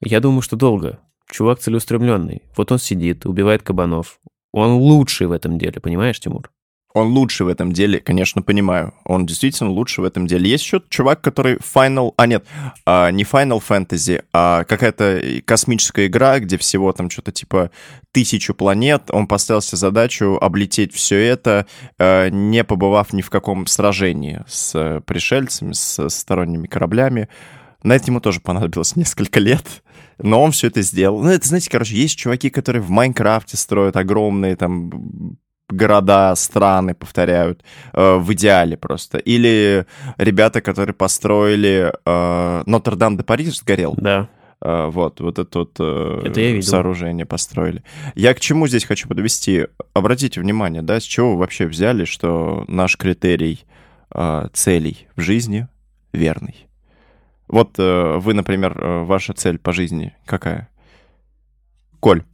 [0.00, 0.98] Я думаю, что долго.
[1.30, 2.42] Чувак целеустремленный.
[2.56, 4.20] Вот он сидит, убивает кабанов.
[4.52, 6.50] Он лучший в этом деле, понимаешь, Тимур?
[6.94, 8.92] Он лучше в этом деле, конечно, понимаю.
[9.04, 10.50] Он действительно лучше в этом деле.
[10.50, 12.12] Есть еще чувак, который Final...
[12.16, 12.44] А, нет,
[12.84, 17.70] а, не Final Fantasy, а какая-то космическая игра, где всего там что-то типа
[18.12, 19.04] тысячу планет.
[19.10, 21.66] Он поставил себе задачу облететь все это,
[21.98, 27.28] э, не побывав ни в каком сражении с э, пришельцами, с сторонними кораблями.
[27.82, 29.82] На это ему тоже понадобилось несколько лет.
[30.18, 31.22] Но он все это сделал.
[31.22, 37.62] Ну, это, знаете, короче, есть чуваки, которые в Майнкрафте строят огромные там города, страны повторяют
[37.92, 39.18] э, в идеале просто.
[39.18, 39.86] Или
[40.18, 43.94] ребята, которые построили э, Нотр-Дам-де-Париж сгорел.
[43.96, 44.28] Да.
[44.60, 46.70] Э, вот, вот это вот э, Это я видел.
[46.70, 47.82] сооружение построили.
[48.14, 49.66] Я к чему здесь хочу подвести?
[49.94, 53.64] Обратите внимание, да, с чего вы вообще взяли, что наш критерий
[54.14, 55.68] э, целей в жизни
[56.12, 56.66] верный?
[57.48, 60.68] Вот э, вы, например, э, ваша цель по жизни какая?
[62.00, 62.24] Коль,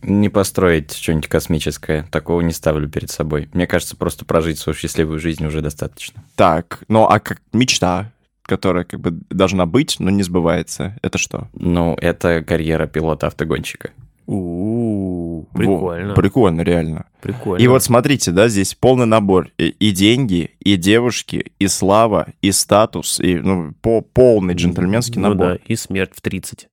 [0.00, 3.48] Не построить что-нибудь космическое, такого не ставлю перед собой.
[3.52, 6.24] Мне кажется, просто прожить свою счастливую жизнь уже достаточно.
[6.34, 8.10] так, ну а как мечта,
[8.42, 11.48] которая как бы должна быть, но не сбывается, это что?
[11.52, 13.90] Ну, это карьера пилота-автогонщика.
[14.26, 16.14] У-у-у, Во, прикольно.
[16.14, 17.06] прикольно, реально.
[17.20, 17.62] Прикольно.
[17.62, 19.50] И вот смотрите, да, здесь полный набор.
[19.58, 25.28] И, и деньги, и девушки, и слава, и статус, и ну, по, полный джентльменский Ну
[25.30, 25.46] набор.
[25.48, 26.68] да, и смерть в 30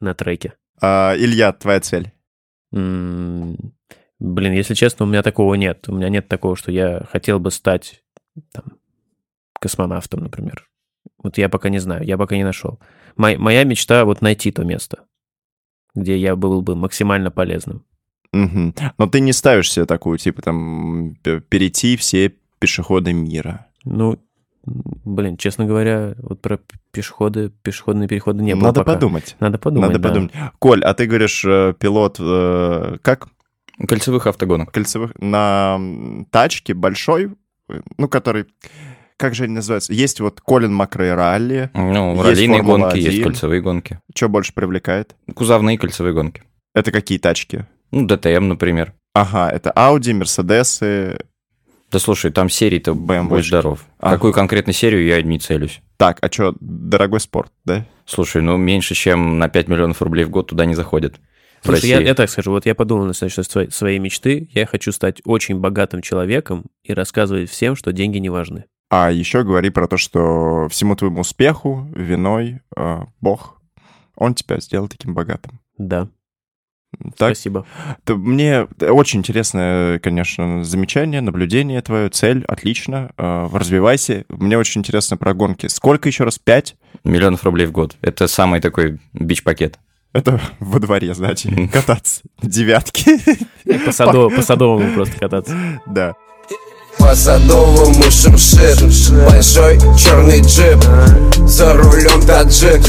[0.00, 0.54] на треке.
[0.80, 2.12] А, Илья, твоя цель?
[2.74, 5.88] Блин, если честно, у меня такого нет.
[5.88, 8.02] У меня нет такого, что я хотел бы стать
[8.52, 8.64] там,
[9.60, 10.68] космонавтом, например.
[11.22, 12.80] Вот я пока не знаю, я пока не нашел.
[13.16, 15.04] Мой- моя мечта вот найти то место,
[15.94, 17.84] где я был бы максимально полезным.
[18.32, 18.74] Мгм.
[18.98, 23.66] Но ты не ставишь себе такую, типа, там, перейти все пешеходы мира.
[23.84, 24.18] Ну,
[24.66, 26.58] блин, честно говоря, вот про
[26.90, 28.94] пешеходы, пешеходные переходы не было Надо пока.
[28.94, 29.36] подумать.
[29.40, 30.08] Надо подумать, Надо да.
[30.08, 30.32] подумать.
[30.58, 33.28] Коль, а ты говоришь, э, пилот, э, как?
[33.86, 34.72] Кольцевых автогонок.
[34.72, 35.78] Кольцевых, на
[36.30, 37.32] тачке большой,
[37.68, 38.46] э, ну, который,
[39.16, 39.92] как же они называются?
[39.92, 41.70] Есть вот Колин Макрей Ралли.
[41.74, 43.22] Ну, Есть Формула гонки, есть 1.
[43.24, 44.00] кольцевые гонки.
[44.14, 45.14] Что больше привлекает?
[45.34, 46.42] Кузовные кольцевые гонки.
[46.74, 47.66] Это какие тачки?
[47.90, 48.94] Ну, ДТМ, например.
[49.14, 51.18] Ага, это Audi, Мерседесы.
[51.94, 53.86] Да слушай, там серий-то BMW будь здоров.
[54.00, 54.16] Ага.
[54.16, 55.80] Какую конкретно серию я не целюсь.
[55.96, 57.86] Так, а что, дорогой спорт, да?
[58.04, 61.20] Слушай, ну меньше, чем на 5 миллионов рублей в год туда не заходит.
[61.62, 64.48] Слушай, я, я так скажу, вот я подумал насчет своей, своей мечты.
[64.50, 68.64] Я хочу стать очень богатым человеком и рассказывать всем, что деньги не важны.
[68.90, 73.62] А еще говори про то, что всему твоему успеху виной э, Бог.
[74.16, 75.60] Он тебя сделал таким богатым.
[75.78, 76.08] Да.
[77.16, 77.66] Так, Спасибо.
[78.04, 84.24] т- мне очень интересное, конечно, замечание, наблюдение твое, цель, отлично, э, развивайся.
[84.28, 85.66] Мне очень интересно про гонки.
[85.66, 86.38] Сколько еще раз?
[86.38, 86.76] Пять?
[87.04, 87.96] Миллионов рублей в год.
[88.02, 89.78] Это самый такой бич-пакет.
[90.12, 92.22] Это во дворе, знаете, кататься.
[92.42, 93.04] Девятки.
[93.96, 95.56] По, по садовому просто кататься.
[95.86, 96.14] Да.
[96.98, 98.80] По садовому шимшит
[99.28, 100.82] Большой черный джип
[101.46, 102.82] За рулем таджик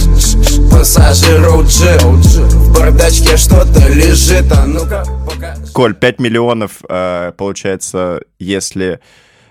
[0.72, 9.02] Пассажиру джип В бардачке что-то лежит А ну-ка покажи Коль, 5 миллионов, э, получается, если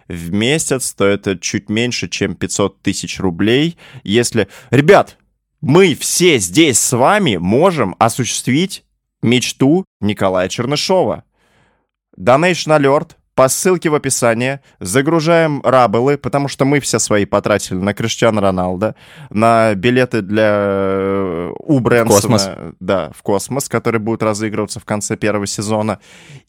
[0.09, 3.77] в месяц, то это чуть меньше, чем 500 тысяч рублей.
[4.03, 4.49] Если...
[4.71, 5.19] Ребят,
[5.61, 8.85] мы все здесь с вами можем осуществить
[9.23, 11.25] мечту Николая Чернышова.
[12.19, 14.61] Donation Alert, по ссылке в описании.
[14.81, 18.95] Загружаем рабелы, потому что мы все свои потратили на Криштиану Роналда,
[19.31, 22.15] на билеты для э, у Брэнсона.
[22.21, 22.49] космос.
[22.81, 25.99] Да, в космос, который будет разыгрываться в конце первого сезона.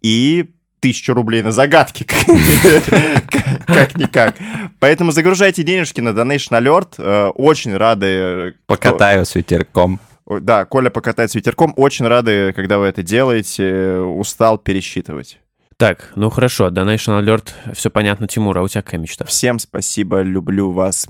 [0.02, 2.06] И тысячу рублей на загадки.
[3.65, 4.36] Как-никак.
[4.80, 6.93] Поэтому загружайте денежки на Donation Alert.
[6.98, 8.06] Э, Очень рады...
[8.06, 10.00] э, Покатаю с ветерком.
[10.28, 11.74] Да, Коля покатает с ветерком.
[11.76, 13.98] Очень рады, когда вы это делаете.
[14.00, 15.39] Устал пересчитывать.
[15.78, 19.26] Так, ну хорошо, Donation Alert, все понятно, Тимур, а у тебя какая мечта?
[19.26, 21.08] Всем спасибо, люблю вас.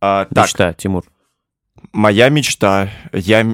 [0.00, 1.04] А, так, Мечта, Тимур.
[1.92, 2.88] моя мечта.
[3.12, 3.44] Я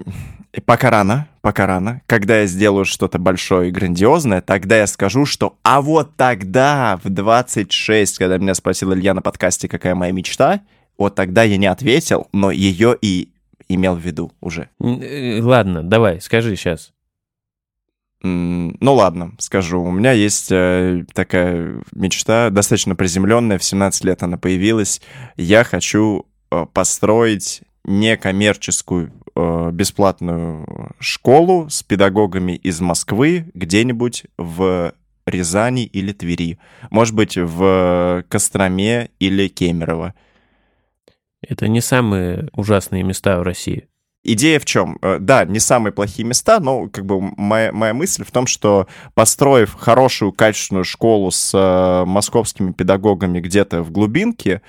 [0.66, 2.02] пока рано, пока рано.
[2.06, 7.08] Когда я сделаю что-то большое и грандиозное, тогда я скажу, что а вот тогда, в
[7.08, 10.60] 26, когда меня спросил Илья на подкасте, какая моя мечта,
[10.98, 13.30] вот тогда я не ответил, но ее и
[13.68, 14.68] имел в виду уже.
[14.80, 16.92] Э, Ладно, давай, скажи сейчас.
[18.26, 19.80] Ну ладно, скажу.
[19.80, 25.00] У меня есть э, такая мечта, достаточно приземленная, в 17 лет она появилась.
[25.36, 34.92] Я хочу э, построить некоммерческую э, бесплатную школу с педагогами из Москвы где-нибудь в
[35.26, 36.58] Рязани или Твери.
[36.90, 40.14] Может быть, в Костроме или Кемерово.
[41.42, 43.88] Это не самые ужасные места в России.
[44.28, 44.98] Идея в чем?
[45.02, 48.88] Э, Да, не самые плохие места, но как бы моя, моя мысль в том, что
[49.14, 54.62] построив хорошую, качественную школу с э, московскими педагогами где-то в глубинке,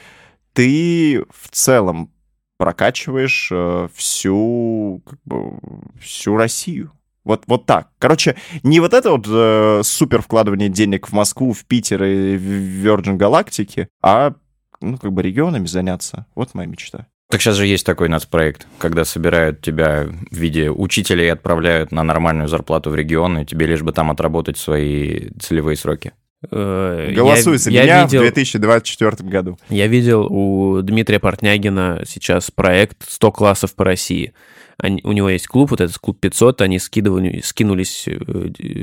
[0.53, 2.11] ты в целом
[2.57, 5.59] прокачиваешь э, всю, как бы,
[5.99, 6.91] всю Россию.
[7.23, 7.89] Вот, вот так.
[7.97, 12.85] Короче, не вот это вот э, супер вкладывание денег в Москву, в Питер и в
[12.85, 14.33] Virgin Галактики, а
[14.81, 16.27] ну, как бы регионами заняться.
[16.35, 17.07] Вот моя мечта.
[17.29, 22.03] Так сейчас же есть такой нацпроект, когда собирают тебя в виде учителя и отправляют на
[22.03, 26.13] нормальную зарплату в регион, и тебе лишь бы там отработать свои целевые сроки.
[26.51, 29.57] Э, Голосуй я- за я меня видел- в 2024 году.
[29.69, 34.33] Я видел у Дмитрия Портнягина сейчас проект 100 классов по России.
[34.77, 38.17] Они- у него есть клуб, вот этот клуб 500, они скидывали, скинулись э,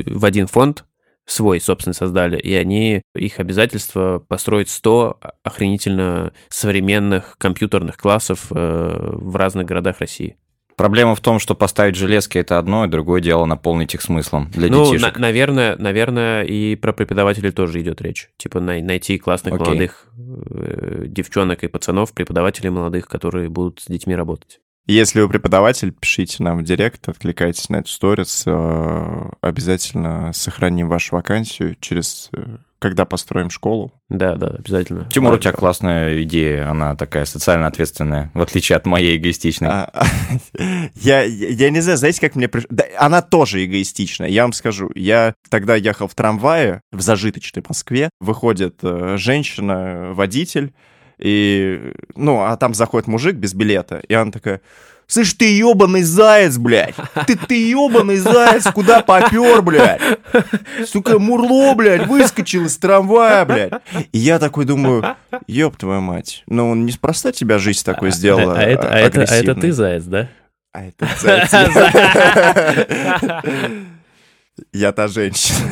[0.07, 0.85] в один фонд,
[1.27, 9.37] свой, собственно, создали, и они, их обязательство построить 100 охренительно современных компьютерных классов э, в
[9.37, 10.37] разных городах России.
[10.77, 14.69] Проблема в том, что поставить железки это одно, и другое дело наполнить их смыслом для
[14.69, 15.15] ну, детишек.
[15.15, 18.31] на- наверное, наверное, и про преподавателей тоже идет речь.
[18.37, 19.67] Типа най- найти классных Окей.
[19.67, 24.59] молодых э, девчонок и пацанов, преподавателей молодых, которые будут с детьми работать.
[24.87, 28.43] Если вы преподаватель, пишите нам в директ, откликайтесь на эту сторис.
[28.47, 32.29] э, Обязательно сохраним вашу вакансию через...
[32.37, 33.95] э, Когда построим школу.
[34.11, 35.09] Да, да, обязательно.
[35.11, 35.59] Тимур, у тебя Ладно.
[35.59, 39.69] классная идея, она такая социально ответственная, в отличие от моей эгоистичной.
[39.71, 39.91] А,
[40.95, 42.51] Я, я, не знаю, знаете, как мне...
[42.69, 44.91] Да, она тоже эгоистичная, я вам скажу.
[44.95, 50.75] Я тогда ехал в трамвае в зажиточной Москве, выходит э, женщина, водитель,
[51.19, 54.61] и, ну, а там заходит мужик без билета, и она такая,
[55.07, 56.95] слышь, ты ебаный заяц, блядь,
[57.27, 60.01] ты, ты ебаный заяц, куда попер, блядь,
[60.87, 63.73] сука, мурло, блядь, выскочил из трамвая, блядь.
[64.13, 68.63] И я такой думаю, ёб твою мать, ну, неспроста тебя жизнь такой сделала А, а
[68.63, 70.29] это, а, это, а это ты заяц, да?
[70.73, 71.51] А это заяц.
[74.73, 75.69] Я та женщина.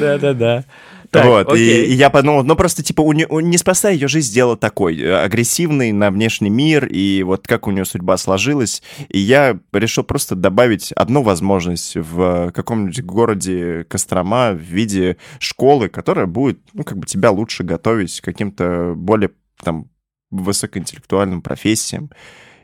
[0.00, 0.64] Да-да-да.
[1.12, 4.98] Вот, и, и я подумал, ну просто, типа, у нее, неспроста ее жизнь сделала такой,
[4.98, 10.04] э, агрессивный на внешний мир, и вот как у нее судьба сложилась, и я решил
[10.04, 16.98] просто добавить одну возможность в каком-нибудь городе Кострома в виде школы, которая будет, ну, как
[16.98, 19.30] бы тебя лучше готовить к каким-то более,
[19.62, 19.90] там,
[20.30, 22.10] высокоинтеллектуальным профессиям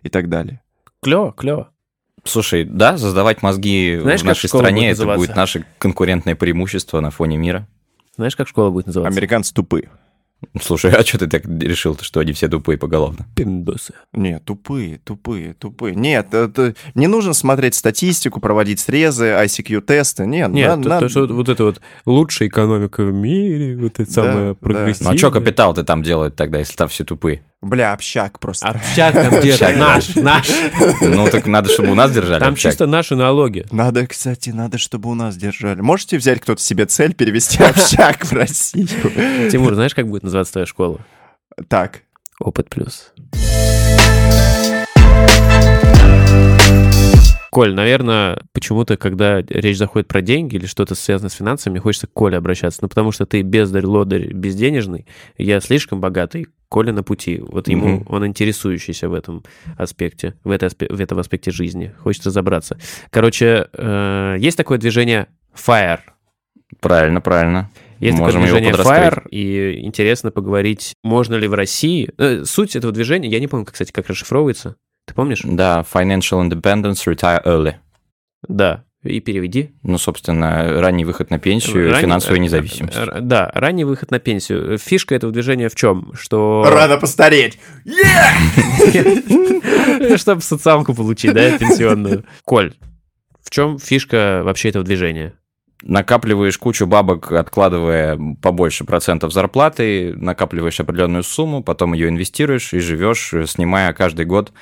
[0.02, 0.61] и так далее.
[1.00, 1.70] Клево, клево.
[2.24, 7.11] Слушай, да, создавать мозги Знаешь, в нашей стране будет это будет наше конкурентное преимущество на
[7.11, 7.68] фоне мира.
[8.16, 9.16] Знаешь, как школа будет называться?
[9.16, 9.88] Американцы тупые.
[10.61, 13.27] Слушай, а что ты так решил, что они все тупые поголовно?
[13.37, 13.94] Пиндосы.
[14.12, 15.94] Не, тупые, тупые, тупые.
[15.94, 20.27] Нет, это, не нужно смотреть статистику, проводить срезы, ICQ-тесты.
[20.27, 24.01] Нет, Нет, на- то, на- то, что вот это вот лучшая экономика в мире, вот
[24.01, 24.55] это Да, самое да.
[24.55, 25.12] прогрессивное.
[25.12, 27.44] Ну а что капитал-то там делает тогда, если там все тупые?
[27.62, 28.66] Бля, общак просто.
[28.66, 30.48] Общак там держит, наш, наш.
[31.01, 32.72] Ну так надо, чтобы у нас держали Там общак.
[32.72, 33.64] чисто наши налоги.
[33.70, 35.81] Надо, кстати, надо, чтобы у нас держали.
[35.81, 38.88] Можете взять кто-то себе цель перевести общак в Россию?
[39.51, 40.98] Тимур, знаешь, как будет называться твоя школа?
[41.68, 42.03] Так,
[42.40, 43.12] Опыт плюс.
[47.53, 52.07] Коль, наверное, почему-то, когда речь заходит про деньги или что-то связано с финансами, мне хочется
[52.07, 52.79] к Коле обращаться.
[52.81, 57.43] Ну, потому что ты бездарь, лодырь, безденежный, я слишком богатый, Коля на пути.
[57.47, 58.07] Вот ему, Мгм.
[58.09, 59.45] он интересующийся в этом
[59.77, 61.93] аспекте, в, этой в этом аспекте жизни.
[61.99, 62.79] Хочет разобраться.
[63.11, 66.01] Короче, э, есть такое движение FIRE.
[66.81, 67.71] Правильно, правильно.
[68.01, 68.73] Есть Можем такое движение.
[68.83, 72.11] FIRE, и интересно поговорить, можно ли в России...
[72.17, 74.77] э, Суть этого движения, я не помню, кстати, как расшифровывается.
[75.07, 75.43] Ты помнишь?
[75.45, 77.75] Да, financial independence, retire early.
[78.49, 78.85] Да.
[79.03, 79.73] И переведи.
[79.83, 82.97] Ну, собственно, ранний выход на пенсию, Ранний- финансовая э, независимость.
[82.97, 84.79] э, Да, ранний выход на пенсию.
[84.79, 86.12] Фишка этого движения в чем?
[86.15, 86.65] Что...
[86.71, 87.59] рано постареть.
[90.17, 92.25] Чтобы социалку получить, да, пенсионную.
[92.45, 92.73] Коль,
[93.43, 95.35] в чем фишка вообще этого движения?
[95.83, 103.35] Накапливаешь кучу бабок, откладывая побольше процентов зарплаты, накапливаешь определенную сумму, потом ее инвестируешь и живешь,
[103.47, 104.53] снимая каждый год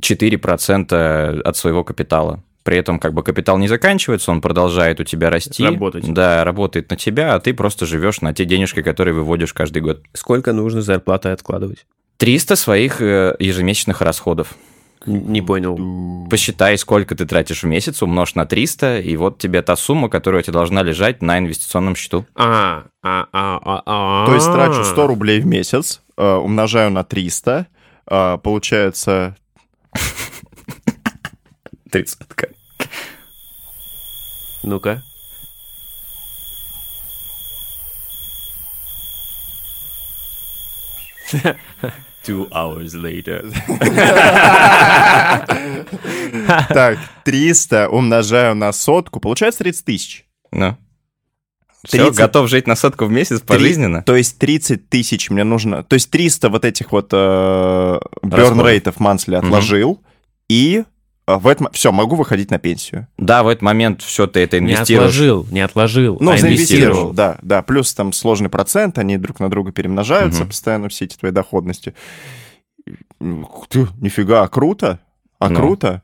[0.00, 2.42] 4% от своего капитала.
[2.62, 5.64] При этом как бы капитал не заканчивается, он продолжает у тебя расти.
[5.64, 6.12] Работать.
[6.12, 10.02] Да, работает на тебя, а ты просто живешь на те денежки, которые выводишь каждый год.
[10.12, 11.86] Сколько нужно зарплаты откладывать?
[12.18, 14.54] 300 своих э, ежемесячных расходов.
[15.06, 15.78] Не понял.
[16.28, 20.40] Посчитай, сколько ты тратишь в месяц, умножь на 300, и вот тебе та сумма, которая
[20.40, 22.26] у тебя должна лежать на инвестиционном счету.
[22.34, 24.26] А, а, а, а, а.
[24.26, 27.66] То есть трачу 100 рублей в месяц, э, умножаю на 300,
[28.10, 29.36] э, получается...
[31.90, 32.50] Тридцатка.
[34.62, 35.02] Ну-ка.
[42.26, 43.50] Two hours later.
[46.68, 50.24] Так, 300 умножаю на сотку, получается 30 тысяч.
[50.52, 50.76] Ну.
[51.84, 52.18] Все, 30.
[52.18, 54.02] готов жить на сотку в месяц пожизненно?
[54.02, 55.82] То есть 30 тысяч мне нужно...
[55.82, 57.16] То есть 300 вот этих вот э,
[58.22, 59.16] burn рейтов Мгм.
[59.46, 60.00] отложил,
[60.48, 60.84] и э,
[61.38, 61.68] в этом...
[61.72, 63.06] Все, могу выходить на пенсию.
[63.18, 65.08] Да, в этот момент все ты это Не инвестируешь.
[65.10, 67.62] отложил, не отложил, Ну, а заинвестировал, да, да.
[67.62, 70.48] Плюс там сложный процент, они друг на друга перемножаются Мгм.
[70.48, 71.94] постоянно, все эти твои доходности.
[73.68, 74.98] Ты, нифига, а круто?
[75.38, 75.56] А Ну.
[75.56, 76.02] круто?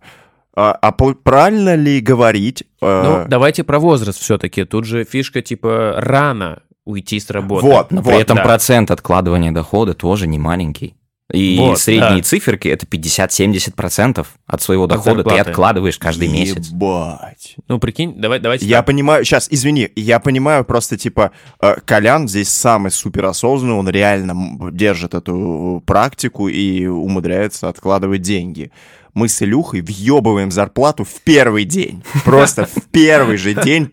[0.54, 2.62] А, а правильно ли говорить...
[2.80, 4.64] э, Ну, давайте про возраст все-таки.
[4.64, 7.66] Тут же фишка типа рано уйти с работы.
[7.66, 8.42] Вот, Но вот, при этом да.
[8.44, 10.94] процент откладывания дохода тоже не маленький.
[11.32, 12.22] И Вот, средние да.
[12.22, 16.68] циферки это 50-70% от своего дохода ты откладываешь каждый месяц.
[16.68, 17.56] Ебать.
[17.66, 18.86] Ну, прикинь, давай, давайте Я так.
[18.86, 25.14] понимаю, сейчас, извини, я понимаю просто, типа, э, Колян здесь самый суперосознанный, он реально держит
[25.14, 28.70] эту практику и умудряется откладывать деньги.
[29.12, 32.04] Мы с Илюхой въебываем зарплату в первый день.
[32.24, 33.90] Просто в первый же день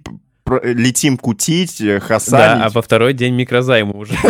[0.64, 2.66] летим кутить, э, Да, хасанить.
[2.66, 4.14] а во второй день микрозайму уже.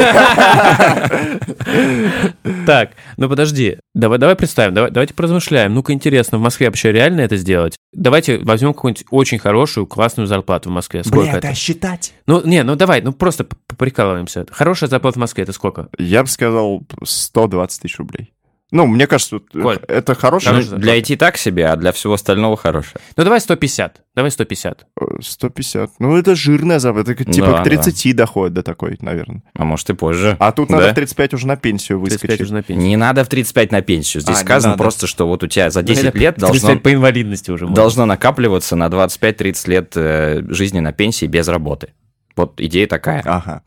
[2.66, 5.74] Так, ну подожди, давай, давай представим, давай, давайте поразмышляем.
[5.74, 7.76] Ну-ка, интересно, в Москве вообще реально это сделать?
[7.94, 11.04] Давайте возьмем какую-нибудь очень хорошую, классную зарплату в Москве.
[11.04, 11.42] Сколько Бля, это?
[11.50, 12.14] да считать.
[12.26, 14.46] Ну, не, ну давай, ну просто п- прикалываемся.
[14.52, 15.90] Хорошая зарплата в Москве это сколько?
[15.98, 18.33] Я бы сказал 120 тысяч рублей.
[18.74, 22.14] Ну, мне кажется, э, Коль, это хорошая Ну, для IT так себе, а для всего
[22.16, 22.96] остального хорошее.
[23.16, 24.88] Ну давай 150, давай 150.
[25.00, 25.92] э, 150.
[26.00, 27.12] Ну, это жирная зарплата.
[27.12, 29.44] Это типа Да, к 30 доходит до такой, наверное.
[29.56, 30.36] А может и позже.
[30.40, 30.78] А тут Да.
[30.78, 32.42] надо в 35 уже на пенсию 35 выскочить.
[32.42, 32.88] уже на пенсию.
[32.88, 34.22] Не надо в 35 на пенсию.
[34.22, 36.92] Здесь А, сказано просто, что вот у тебя за 10 Это лет должно, 35 по
[36.94, 37.66] инвалидности уже.
[37.66, 37.76] можно.
[37.76, 41.94] должно накапливаться на 25-30 лет э, жизни на пенсии без работы.
[42.36, 43.22] Вот идея такая.
[43.24, 43.62] Ага.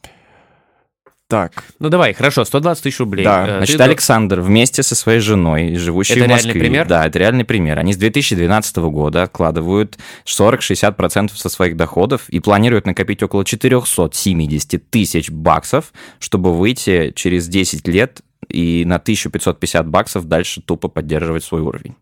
[1.28, 3.24] Так, Ну давай, хорошо, 120 тысяч рублей.
[3.24, 6.60] Да, Э, Значит, ты- Александр вместе со своей женой, живущей Это в реальный Москве.
[6.60, 6.86] пример?
[6.86, 7.78] Да, это реальный пример.
[7.80, 15.28] Они с 2012 года откладывают 40-60% со своих доходов и планируют накопить около 470 тысяч
[15.30, 21.96] баксов, чтобы выйти через 10 лет и на 1550 баксов дальше тупо поддерживать свой уровень.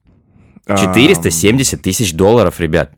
[0.67, 2.91] а, 470 тысяч долларов, ребят.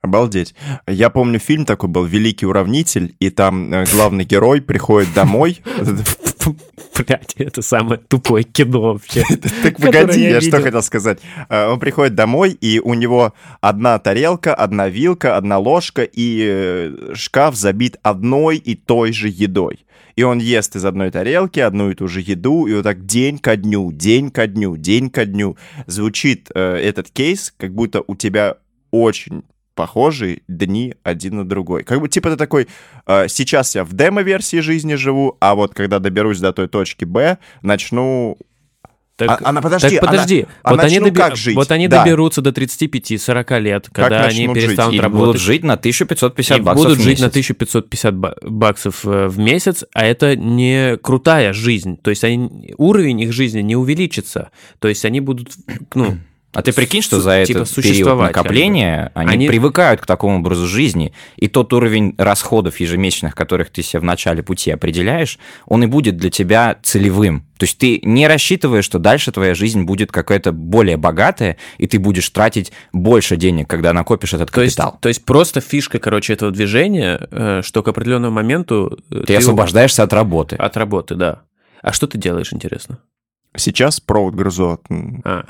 [0.00, 0.54] Обалдеть.
[0.86, 5.60] Я помню фильм такой был «Великий уравнитель», и там э, главный герой приходит домой,
[6.96, 9.24] Блядь, это самое тупое кино вообще.
[9.62, 11.20] Так погоди, я что хотел сказать.
[11.48, 17.14] Э, Он приходит домой, и у него одна тарелка, одна вилка, одна ложка, и э,
[17.14, 19.84] шкаф забит одной и той же едой.
[20.16, 23.38] И он ест из одной тарелки одну и ту же еду, и вот так день
[23.38, 25.56] ко дню, день ко дню, день ко дню.
[25.86, 28.56] Звучит этот кейс, как будто у тебя
[28.90, 29.44] очень
[29.78, 31.84] похожие дни один на другой.
[31.84, 32.66] Как бы, типа, ты такой,
[33.06, 37.38] э, сейчас я в демо-версии жизни живу, а вот когда доберусь до той точки Б,
[37.62, 38.36] начну
[39.16, 40.46] Так, А- она- подожди, так подожди.
[40.62, 41.56] она- вот, а они доби- как жить?
[41.56, 42.04] вот они Да.
[42.04, 44.64] доберутся до 35-40 лет, когда они начнут жить?
[44.66, 45.26] перестанут И работать.
[45.26, 47.32] будут жить на 1550 и баксов будут в жить на месяц.
[47.32, 51.96] 1550 ба- баксов э, в месяц, а это не крутая жизнь.
[52.00, 54.50] То есть они, уровень их жизни не увеличится.
[54.78, 55.50] То есть они будут,
[55.96, 56.18] ну,
[56.58, 60.66] А ты прикинь, что за типа этот период накопления они, Они- привыкают к такому образу
[60.66, 65.86] жизни, и тот уровень расходов ежемесячных, которых ты себе в начале пути определяешь, он и
[65.86, 67.46] будет для тебя целевым.
[67.58, 72.00] То есть ты не рассчитываешь, что дальше твоя жизнь будет какая-то более богатая, и ты
[72.00, 74.98] будешь тратить больше денег, когда накопишь этот то есть, капитал.
[75.00, 80.02] то есть просто фишка, короче, этого движения, э, что к определенному моменту э, Ты освобождаешься
[80.02, 80.56] от работы.
[80.56, 81.42] от работы, да.
[81.82, 82.98] А что ты делаешь, интересно?
[83.56, 84.80] Сейчас провод грызу
[85.24, 85.44] А,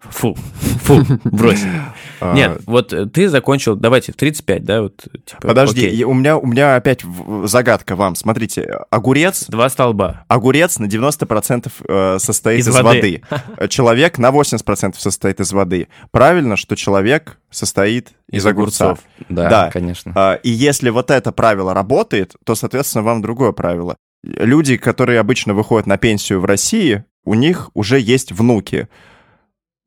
[0.00, 1.62] фу, фу, брось.
[2.20, 6.04] а, Нет, вот э, ты закончил, давайте, в 35, да, вот, типа, Подожди, окей.
[6.04, 7.02] у меня, у меня опять
[7.44, 8.14] загадка вам.
[8.14, 10.24] Смотрите, огурец, Два столба.
[10.28, 13.22] огурец на 90% э, состоит Из из, воды.
[13.30, 13.68] воды.
[13.68, 15.88] Человек на 80% состоит из воды.
[16.10, 18.84] Правильно, что человек состоит из, Из огурца.
[18.86, 19.04] огурцов.
[19.28, 19.70] Да, Да.
[19.70, 20.12] конечно.
[20.14, 23.96] А, И если вот это правило работает, то, соответственно, вам другое правило.
[24.22, 28.88] Люди, которые обычно выходят на пенсию в России, у них уже есть внуки.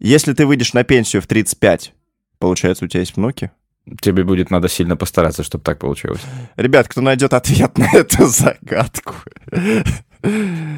[0.03, 1.93] Если ты выйдешь на пенсию в 35,
[2.37, 3.51] получается, у тебя есть внуки?
[4.01, 6.19] Тебе будет надо сильно постараться, чтобы так получилось.
[6.57, 9.15] Ребят, кто найдет ответ на эту загадку?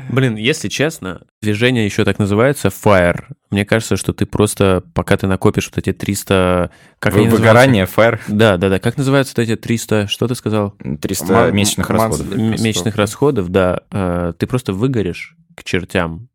[0.10, 3.26] Блин, если честно, движение еще так называется FIRE.
[3.50, 6.70] Мне кажется, что ты просто, пока ты накопишь вот эти 300...
[7.00, 7.42] Как называются?
[7.42, 8.80] Выгорание, фэр, Да, да, да.
[8.80, 10.08] Как называются вот эти 300...
[10.08, 10.76] Что ты сказал?
[11.02, 12.36] 300 Ма- месячных расходов.
[12.36, 13.82] Месячных расходов, да.
[13.92, 16.30] Э, Ты просто выгоришь к чертям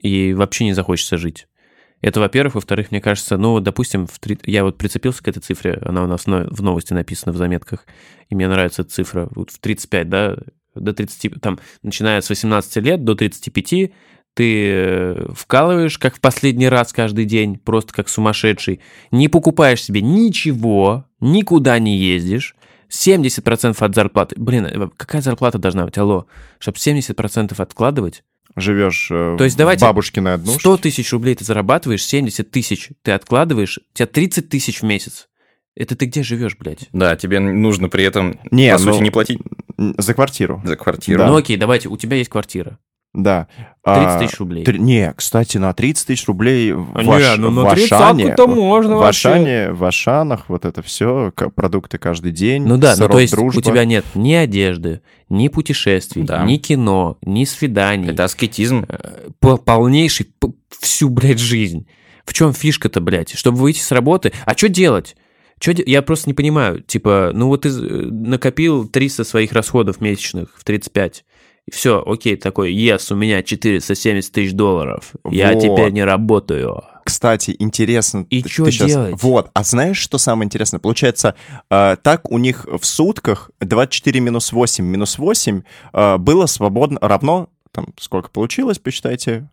[0.00, 1.46] и вообще не захочется жить.
[2.06, 2.54] Это, во-первых.
[2.54, 6.06] Во-вторых, мне кажется, ну, допустим, в три- я вот прицепился к этой цифре, она у
[6.06, 7.84] нас в новости написана в заметках,
[8.30, 9.28] и мне нравится эта цифра.
[9.34, 10.36] Вот в 35, да,
[10.76, 13.90] до 30, там, начиная с 18 лет до 35,
[14.34, 18.78] ты э, вкалываешь, как в последний раз каждый день, просто как сумасшедший,
[19.10, 22.54] не покупаешь себе ничего, никуда не ездишь,
[22.88, 24.36] 70% от зарплаты.
[24.38, 25.98] Блин, э, какая зарплата должна быть?
[25.98, 26.28] Алло.
[26.60, 28.22] Чтобы 70% откладывать?
[28.56, 30.60] Живешь э, То есть давайте бабушкиной однушке?
[30.60, 35.28] 100 тысяч рублей ты зарабатываешь, 70 тысяч ты откладываешь, у тебя 30 тысяч в месяц.
[35.74, 36.88] Это ты где живешь, блядь?
[36.92, 39.38] Да, тебе нужно при этом, Не, по ну, сути, не платить
[39.76, 40.62] За квартиру.
[40.64, 41.18] за квартиру.
[41.18, 41.26] Да.
[41.28, 42.78] Ну окей, давайте, у тебя есть квартира.
[43.14, 43.46] Да.
[43.84, 44.64] 30 А, тысяч рублей.
[44.64, 48.46] Три- Не, кстати, на 30 тысяч рублей в, не, Аш- ну в на Ашане, 30-ку-то
[48.48, 49.28] можно в вообще.
[49.30, 53.58] Ашане, в Ашанах вот это все, продукты каждый день, Ну да, ну то есть дружба.
[53.58, 55.00] у тебя нет ни одежды,
[55.30, 56.44] ни путешествий, Да.
[56.44, 58.10] ни кино, ни свиданий.
[58.10, 58.84] Это аскетизм.
[58.88, 60.30] Э, по- полнейший
[60.80, 61.86] всю, блядь, жизнь.
[62.26, 63.32] В чем фишка-то, блядь?
[63.34, 64.32] Чтобы выйти с работы.
[64.44, 65.16] А что делать?
[65.58, 66.82] Чё Я просто не понимаю.
[66.82, 71.24] Типа, ну вот ты э, накопил 300 своих расходов месячных в 35.
[71.68, 75.12] И все, окей, такой, ес, у меня 470 тысяч долларов.
[75.28, 75.62] Я Вот.
[75.62, 76.84] теперь не работаю.
[77.04, 78.26] Кстати, интересно.
[78.30, 79.22] И ты- ты щас- делать?
[79.22, 80.78] Вот, а знаешь, что самое интересное?
[80.80, 81.34] Получается,
[81.70, 85.62] э, так у них в сутках 24 минус 8 минус 8
[85.92, 89.48] э, было свободно, равно, там, сколько получилось, посчитайте,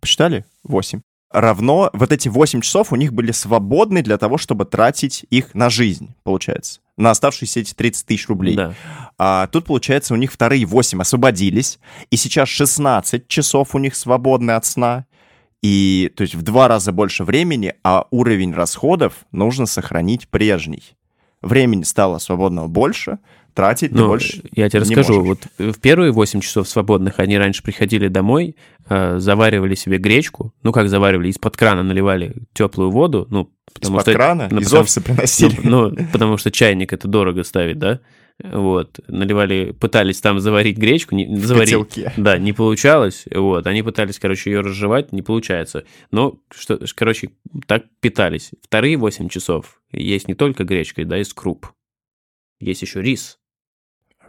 [0.00, 0.44] посчитали?
[0.64, 1.00] 8.
[1.32, 5.70] Равно, вот эти 8 часов у них были свободны для того, чтобы тратить их на
[5.70, 8.54] жизнь, получается, на оставшиеся эти 30 тысяч рублей.
[8.54, 8.74] Да.
[9.18, 11.78] А тут, получается, у них вторые 8 освободились,
[12.10, 15.06] и сейчас 16 часов у них свободны от сна,
[15.62, 20.82] и, то есть, в два раза больше времени, а уровень расходов нужно сохранить прежний.
[21.42, 23.18] Времени стало свободного больше,
[23.54, 25.22] тратить ты Ну, больше я тебе расскажу.
[25.24, 25.38] можешь.
[25.58, 28.56] Вот в первые 8 часов свободных они раньше приходили домой,
[28.88, 30.52] э, заваривали себе гречку.
[30.62, 31.28] Ну, как заваривали?
[31.28, 33.26] Из-под крана наливали теплую воду.
[33.30, 34.12] Ну, потому Из-под что...
[34.14, 34.48] крана?
[34.50, 35.56] ну, Из потому- офиса приносили.
[35.62, 38.00] Ну, ну, потому что чайник это дорого ставить, да?
[38.42, 41.68] Вот, наливали, пытались там заварить гречку, не, заварить.
[41.74, 42.10] котелке.
[42.16, 43.26] Да, не получалось.
[43.30, 45.84] Вот, они пытались, короче, ее разжевать, не получается.
[46.10, 47.32] Но, что, короче,
[47.66, 48.52] так питались.
[48.62, 51.66] Вторые 8 часов есть не только гречка, да, из круп.
[52.60, 53.36] Есть еще рис.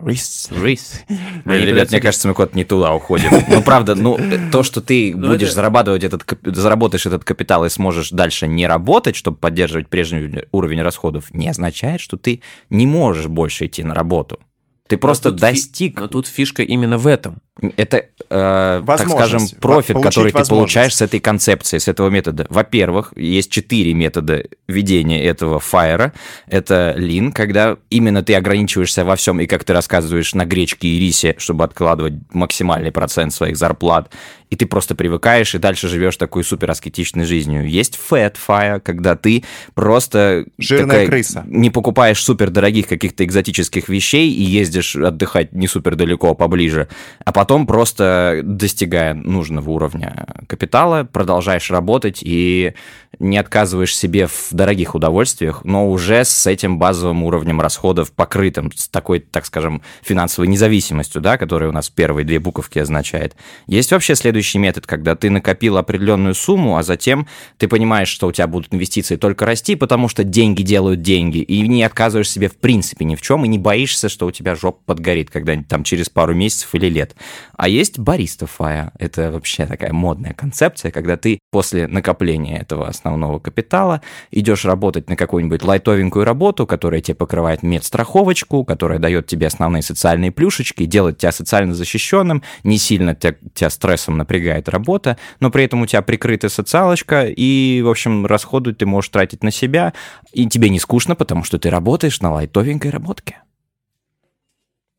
[0.05, 0.49] Рис.
[0.63, 1.01] Рис.
[1.45, 3.29] Блин, ребят, мне кажется, мы куда-то не туда уходим.
[3.49, 4.17] Ну, правда, ну,
[4.51, 9.15] то, что ты Ну, будешь зарабатывать этот, заработаешь этот капитал и сможешь дальше не работать,
[9.15, 14.39] чтобы поддерживать прежний уровень расходов, не означает, что ты не можешь больше идти на работу.
[14.87, 17.37] Ты просто тут фи- достиг Но тут фишка именно в этом.
[17.77, 22.47] Это, э, так скажем, профит, который ты получаешь с этой концепции, с этого метода.
[22.49, 26.13] Во-первых, есть четыре метода ведения этого фаера.
[26.47, 30.99] Это лин, когда именно ты ограничиваешься во всем, и как ты рассказываешь, на гречке и
[30.99, 34.11] рисе, чтобы откладывать максимальный процент своих зарплат.
[34.49, 37.69] И ты просто привыкаешь, и дальше живешь такой супер аскетичной жизнью.
[37.69, 39.45] Есть fat fire, когда ты
[39.75, 40.45] просто...
[40.57, 41.43] Жирная такая- крыса.
[41.47, 46.89] не покупаешь супер дорогих каких-то экзотических вещей и ездишь отдыхать не супер далеко, а поближе,
[47.23, 52.73] а потом просто достигая нужного уровня капитала, продолжаешь работать и
[53.19, 58.87] не отказываешь себе в дорогих удовольствиях, но уже с этим базовым уровнем расходов покрытым, с
[58.87, 63.35] такой, так скажем, финансовой независимостью, да, которая у нас первые две буковки означает.
[63.67, 67.27] Есть вообще следующий метод, когда ты накопил определенную сумму, а затем
[67.57, 71.67] ты понимаешь, что у тебя будут инвестиции только расти, потому что деньги делают деньги, и
[71.67, 74.79] не отказываешь себе в принципе ни в чем, и не боишься, что у тебя жопа
[74.85, 77.15] подгорит когда-нибудь там через пару месяцев или лет.
[77.55, 78.91] А есть бариста фая.
[78.97, 85.15] Это вообще такая модная концепция, когда ты после накопления этого основного капитала идешь работать на
[85.15, 91.31] какую-нибудь лайтовенькую работу, которая тебе покрывает медстраховочку, которая дает тебе основные социальные плюшечки, делает тебя
[91.31, 96.49] социально защищенным, не сильно тебя, тебя стрессом напрягает работа, но при этом у тебя прикрыта
[96.49, 99.93] социалочка, и, в общем, расходы ты можешь тратить на себя,
[100.33, 103.37] и тебе не скучно, потому что ты работаешь на лайтовенькой работке.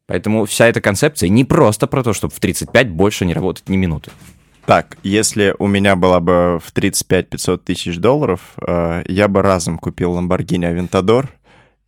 [0.07, 3.77] Поэтому вся эта концепция не просто про то, чтобы в 35 больше не работать ни
[3.77, 4.11] минуты.
[4.67, 10.17] Так, если у меня была бы в 35-500 тысяч долларов, э, я бы разом купил
[10.17, 11.29] Lamborghini Aventador.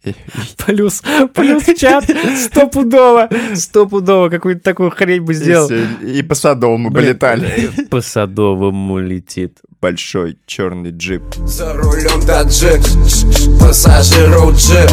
[0.67, 1.03] Плюс,
[1.35, 2.05] плюс чат,
[2.37, 5.71] стопудово, стопудово, какую-то такую хрень бы сделал.
[5.71, 7.71] И, и по Садовому бы летали.
[7.91, 9.59] По Садовому летит.
[9.81, 11.23] Большой черный джип.
[11.45, 12.81] За рулем таджик,
[13.61, 14.91] пассажиру джип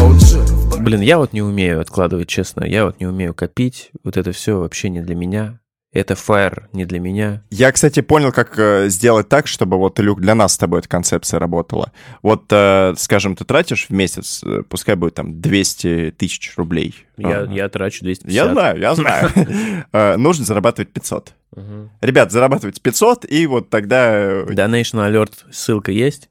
[0.80, 2.64] Блин, я вот не умею откладывать, честно.
[2.64, 3.90] Я вот не умею копить.
[4.04, 5.58] Вот это все вообще не для меня.
[5.92, 7.42] Это фаер не для меня.
[7.50, 10.88] Я, кстати, понял, как э, сделать так, чтобы вот, Люк, для нас с тобой эта
[10.88, 11.92] концепция работала.
[12.22, 16.94] Вот, э, скажем, ты тратишь в месяц, э, пускай будет там 200 тысяч рублей.
[17.18, 18.34] Я, А, я трачу 250.
[18.34, 19.30] Я знаю, я знаю.
[19.92, 21.34] Э, Нужно зарабатывать 500.
[21.54, 21.90] Мгм.
[22.00, 26.30] Ребят, зарабатывайте 500, и вот тогда э, Donation Alert, ссылка есть?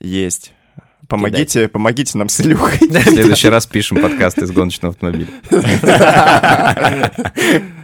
[0.00, 0.54] есть.
[1.08, 2.78] Помогите, помогите нам с Илюхой.
[2.88, 5.28] В следующий раз пишем подкаст из гоночного автомобиля.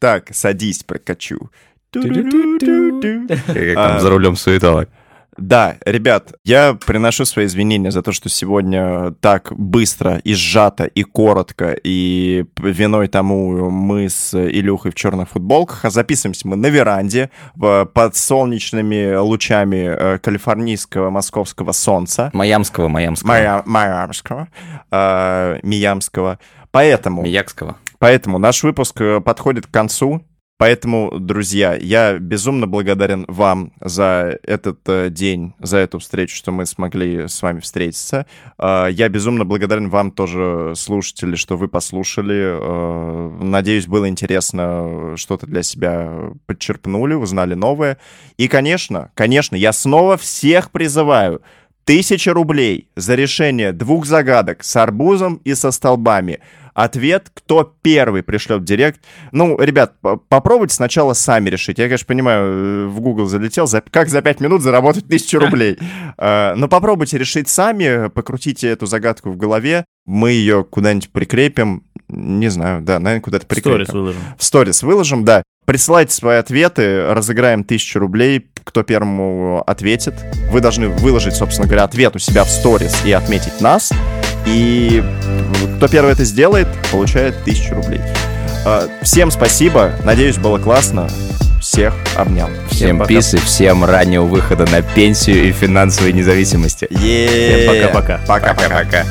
[0.00, 1.50] Так, садись, прокачу.
[1.92, 3.74] Как А.
[3.74, 4.88] там за рулем суетолог.
[5.36, 11.02] Да, ребят, я приношу свои извинения за то, что сегодня так быстро и сжато, и
[11.02, 17.30] коротко, и виной тому мы с Илюхой в черных футболках, а записываемся мы на веранде
[17.56, 23.28] под солнечными лучами э, калифорнийского московского солнца, Майамского, Майамского.
[23.30, 24.48] Майя- майамского,
[24.90, 26.38] э, миямского.
[26.70, 27.22] Поэтому...
[27.22, 27.76] Миякского.
[28.00, 30.24] Поэтому наш выпуск э, подходит к концу.
[30.60, 36.66] Поэтому, друзья, я безумно благодарен вам за этот э, день, за эту встречу, что мы
[36.66, 38.26] смогли с вами встретиться.
[38.58, 42.58] Э, я безумно благодарен вам тоже, слушатели, что вы послушали.
[42.58, 47.96] Э, надеюсь, было интересно, что-то для себя подчерпнули, узнали новое.
[48.36, 51.40] И, конечно, конечно, я снова всех призываю.
[51.84, 56.40] Тысяча рублей за решение двух загадок с арбузом и со столбами.
[56.74, 59.00] Ответ, кто первый пришлет в директ.
[59.32, 61.78] Ну, ребят, по- попробуйте сначала сами решить.
[61.78, 65.78] Я, конечно, понимаю, э, в Google залетел, за- как за 5 минут заработать тысячу рублей.
[66.18, 69.84] Э, Но попробуйте решить сами, покрутите эту загадку в голове.
[70.06, 71.84] Мы ее куда-нибудь прикрепим.
[72.08, 73.72] Не знаю, да, наверное, куда-то прикрепим.
[73.84, 74.20] Сторис выложим.
[74.38, 75.42] В сторис выложим, да.
[75.66, 80.14] Присылайте свои ответы, разыграем тысячу рублей, кто первому ответит.
[80.50, 83.92] Вы должны выложить, собственно говоря, ответ у себя в сторис и отметить нас.
[84.46, 85.02] И
[85.76, 88.00] кто первый это сделает, получает тысячу рублей.
[88.64, 91.08] А, Всем спасибо, надеюсь, было классно.
[91.60, 92.48] Всех обнял.
[92.70, 93.08] Всем пока.
[93.08, 96.86] писы, всем раннего выхода на пенсию и финансовой независимости.
[96.90, 97.56] Е-е-е.
[97.56, 98.20] Всем пока-пока.
[98.26, 98.68] Пока-пока.
[98.68, 99.04] Пока-пока.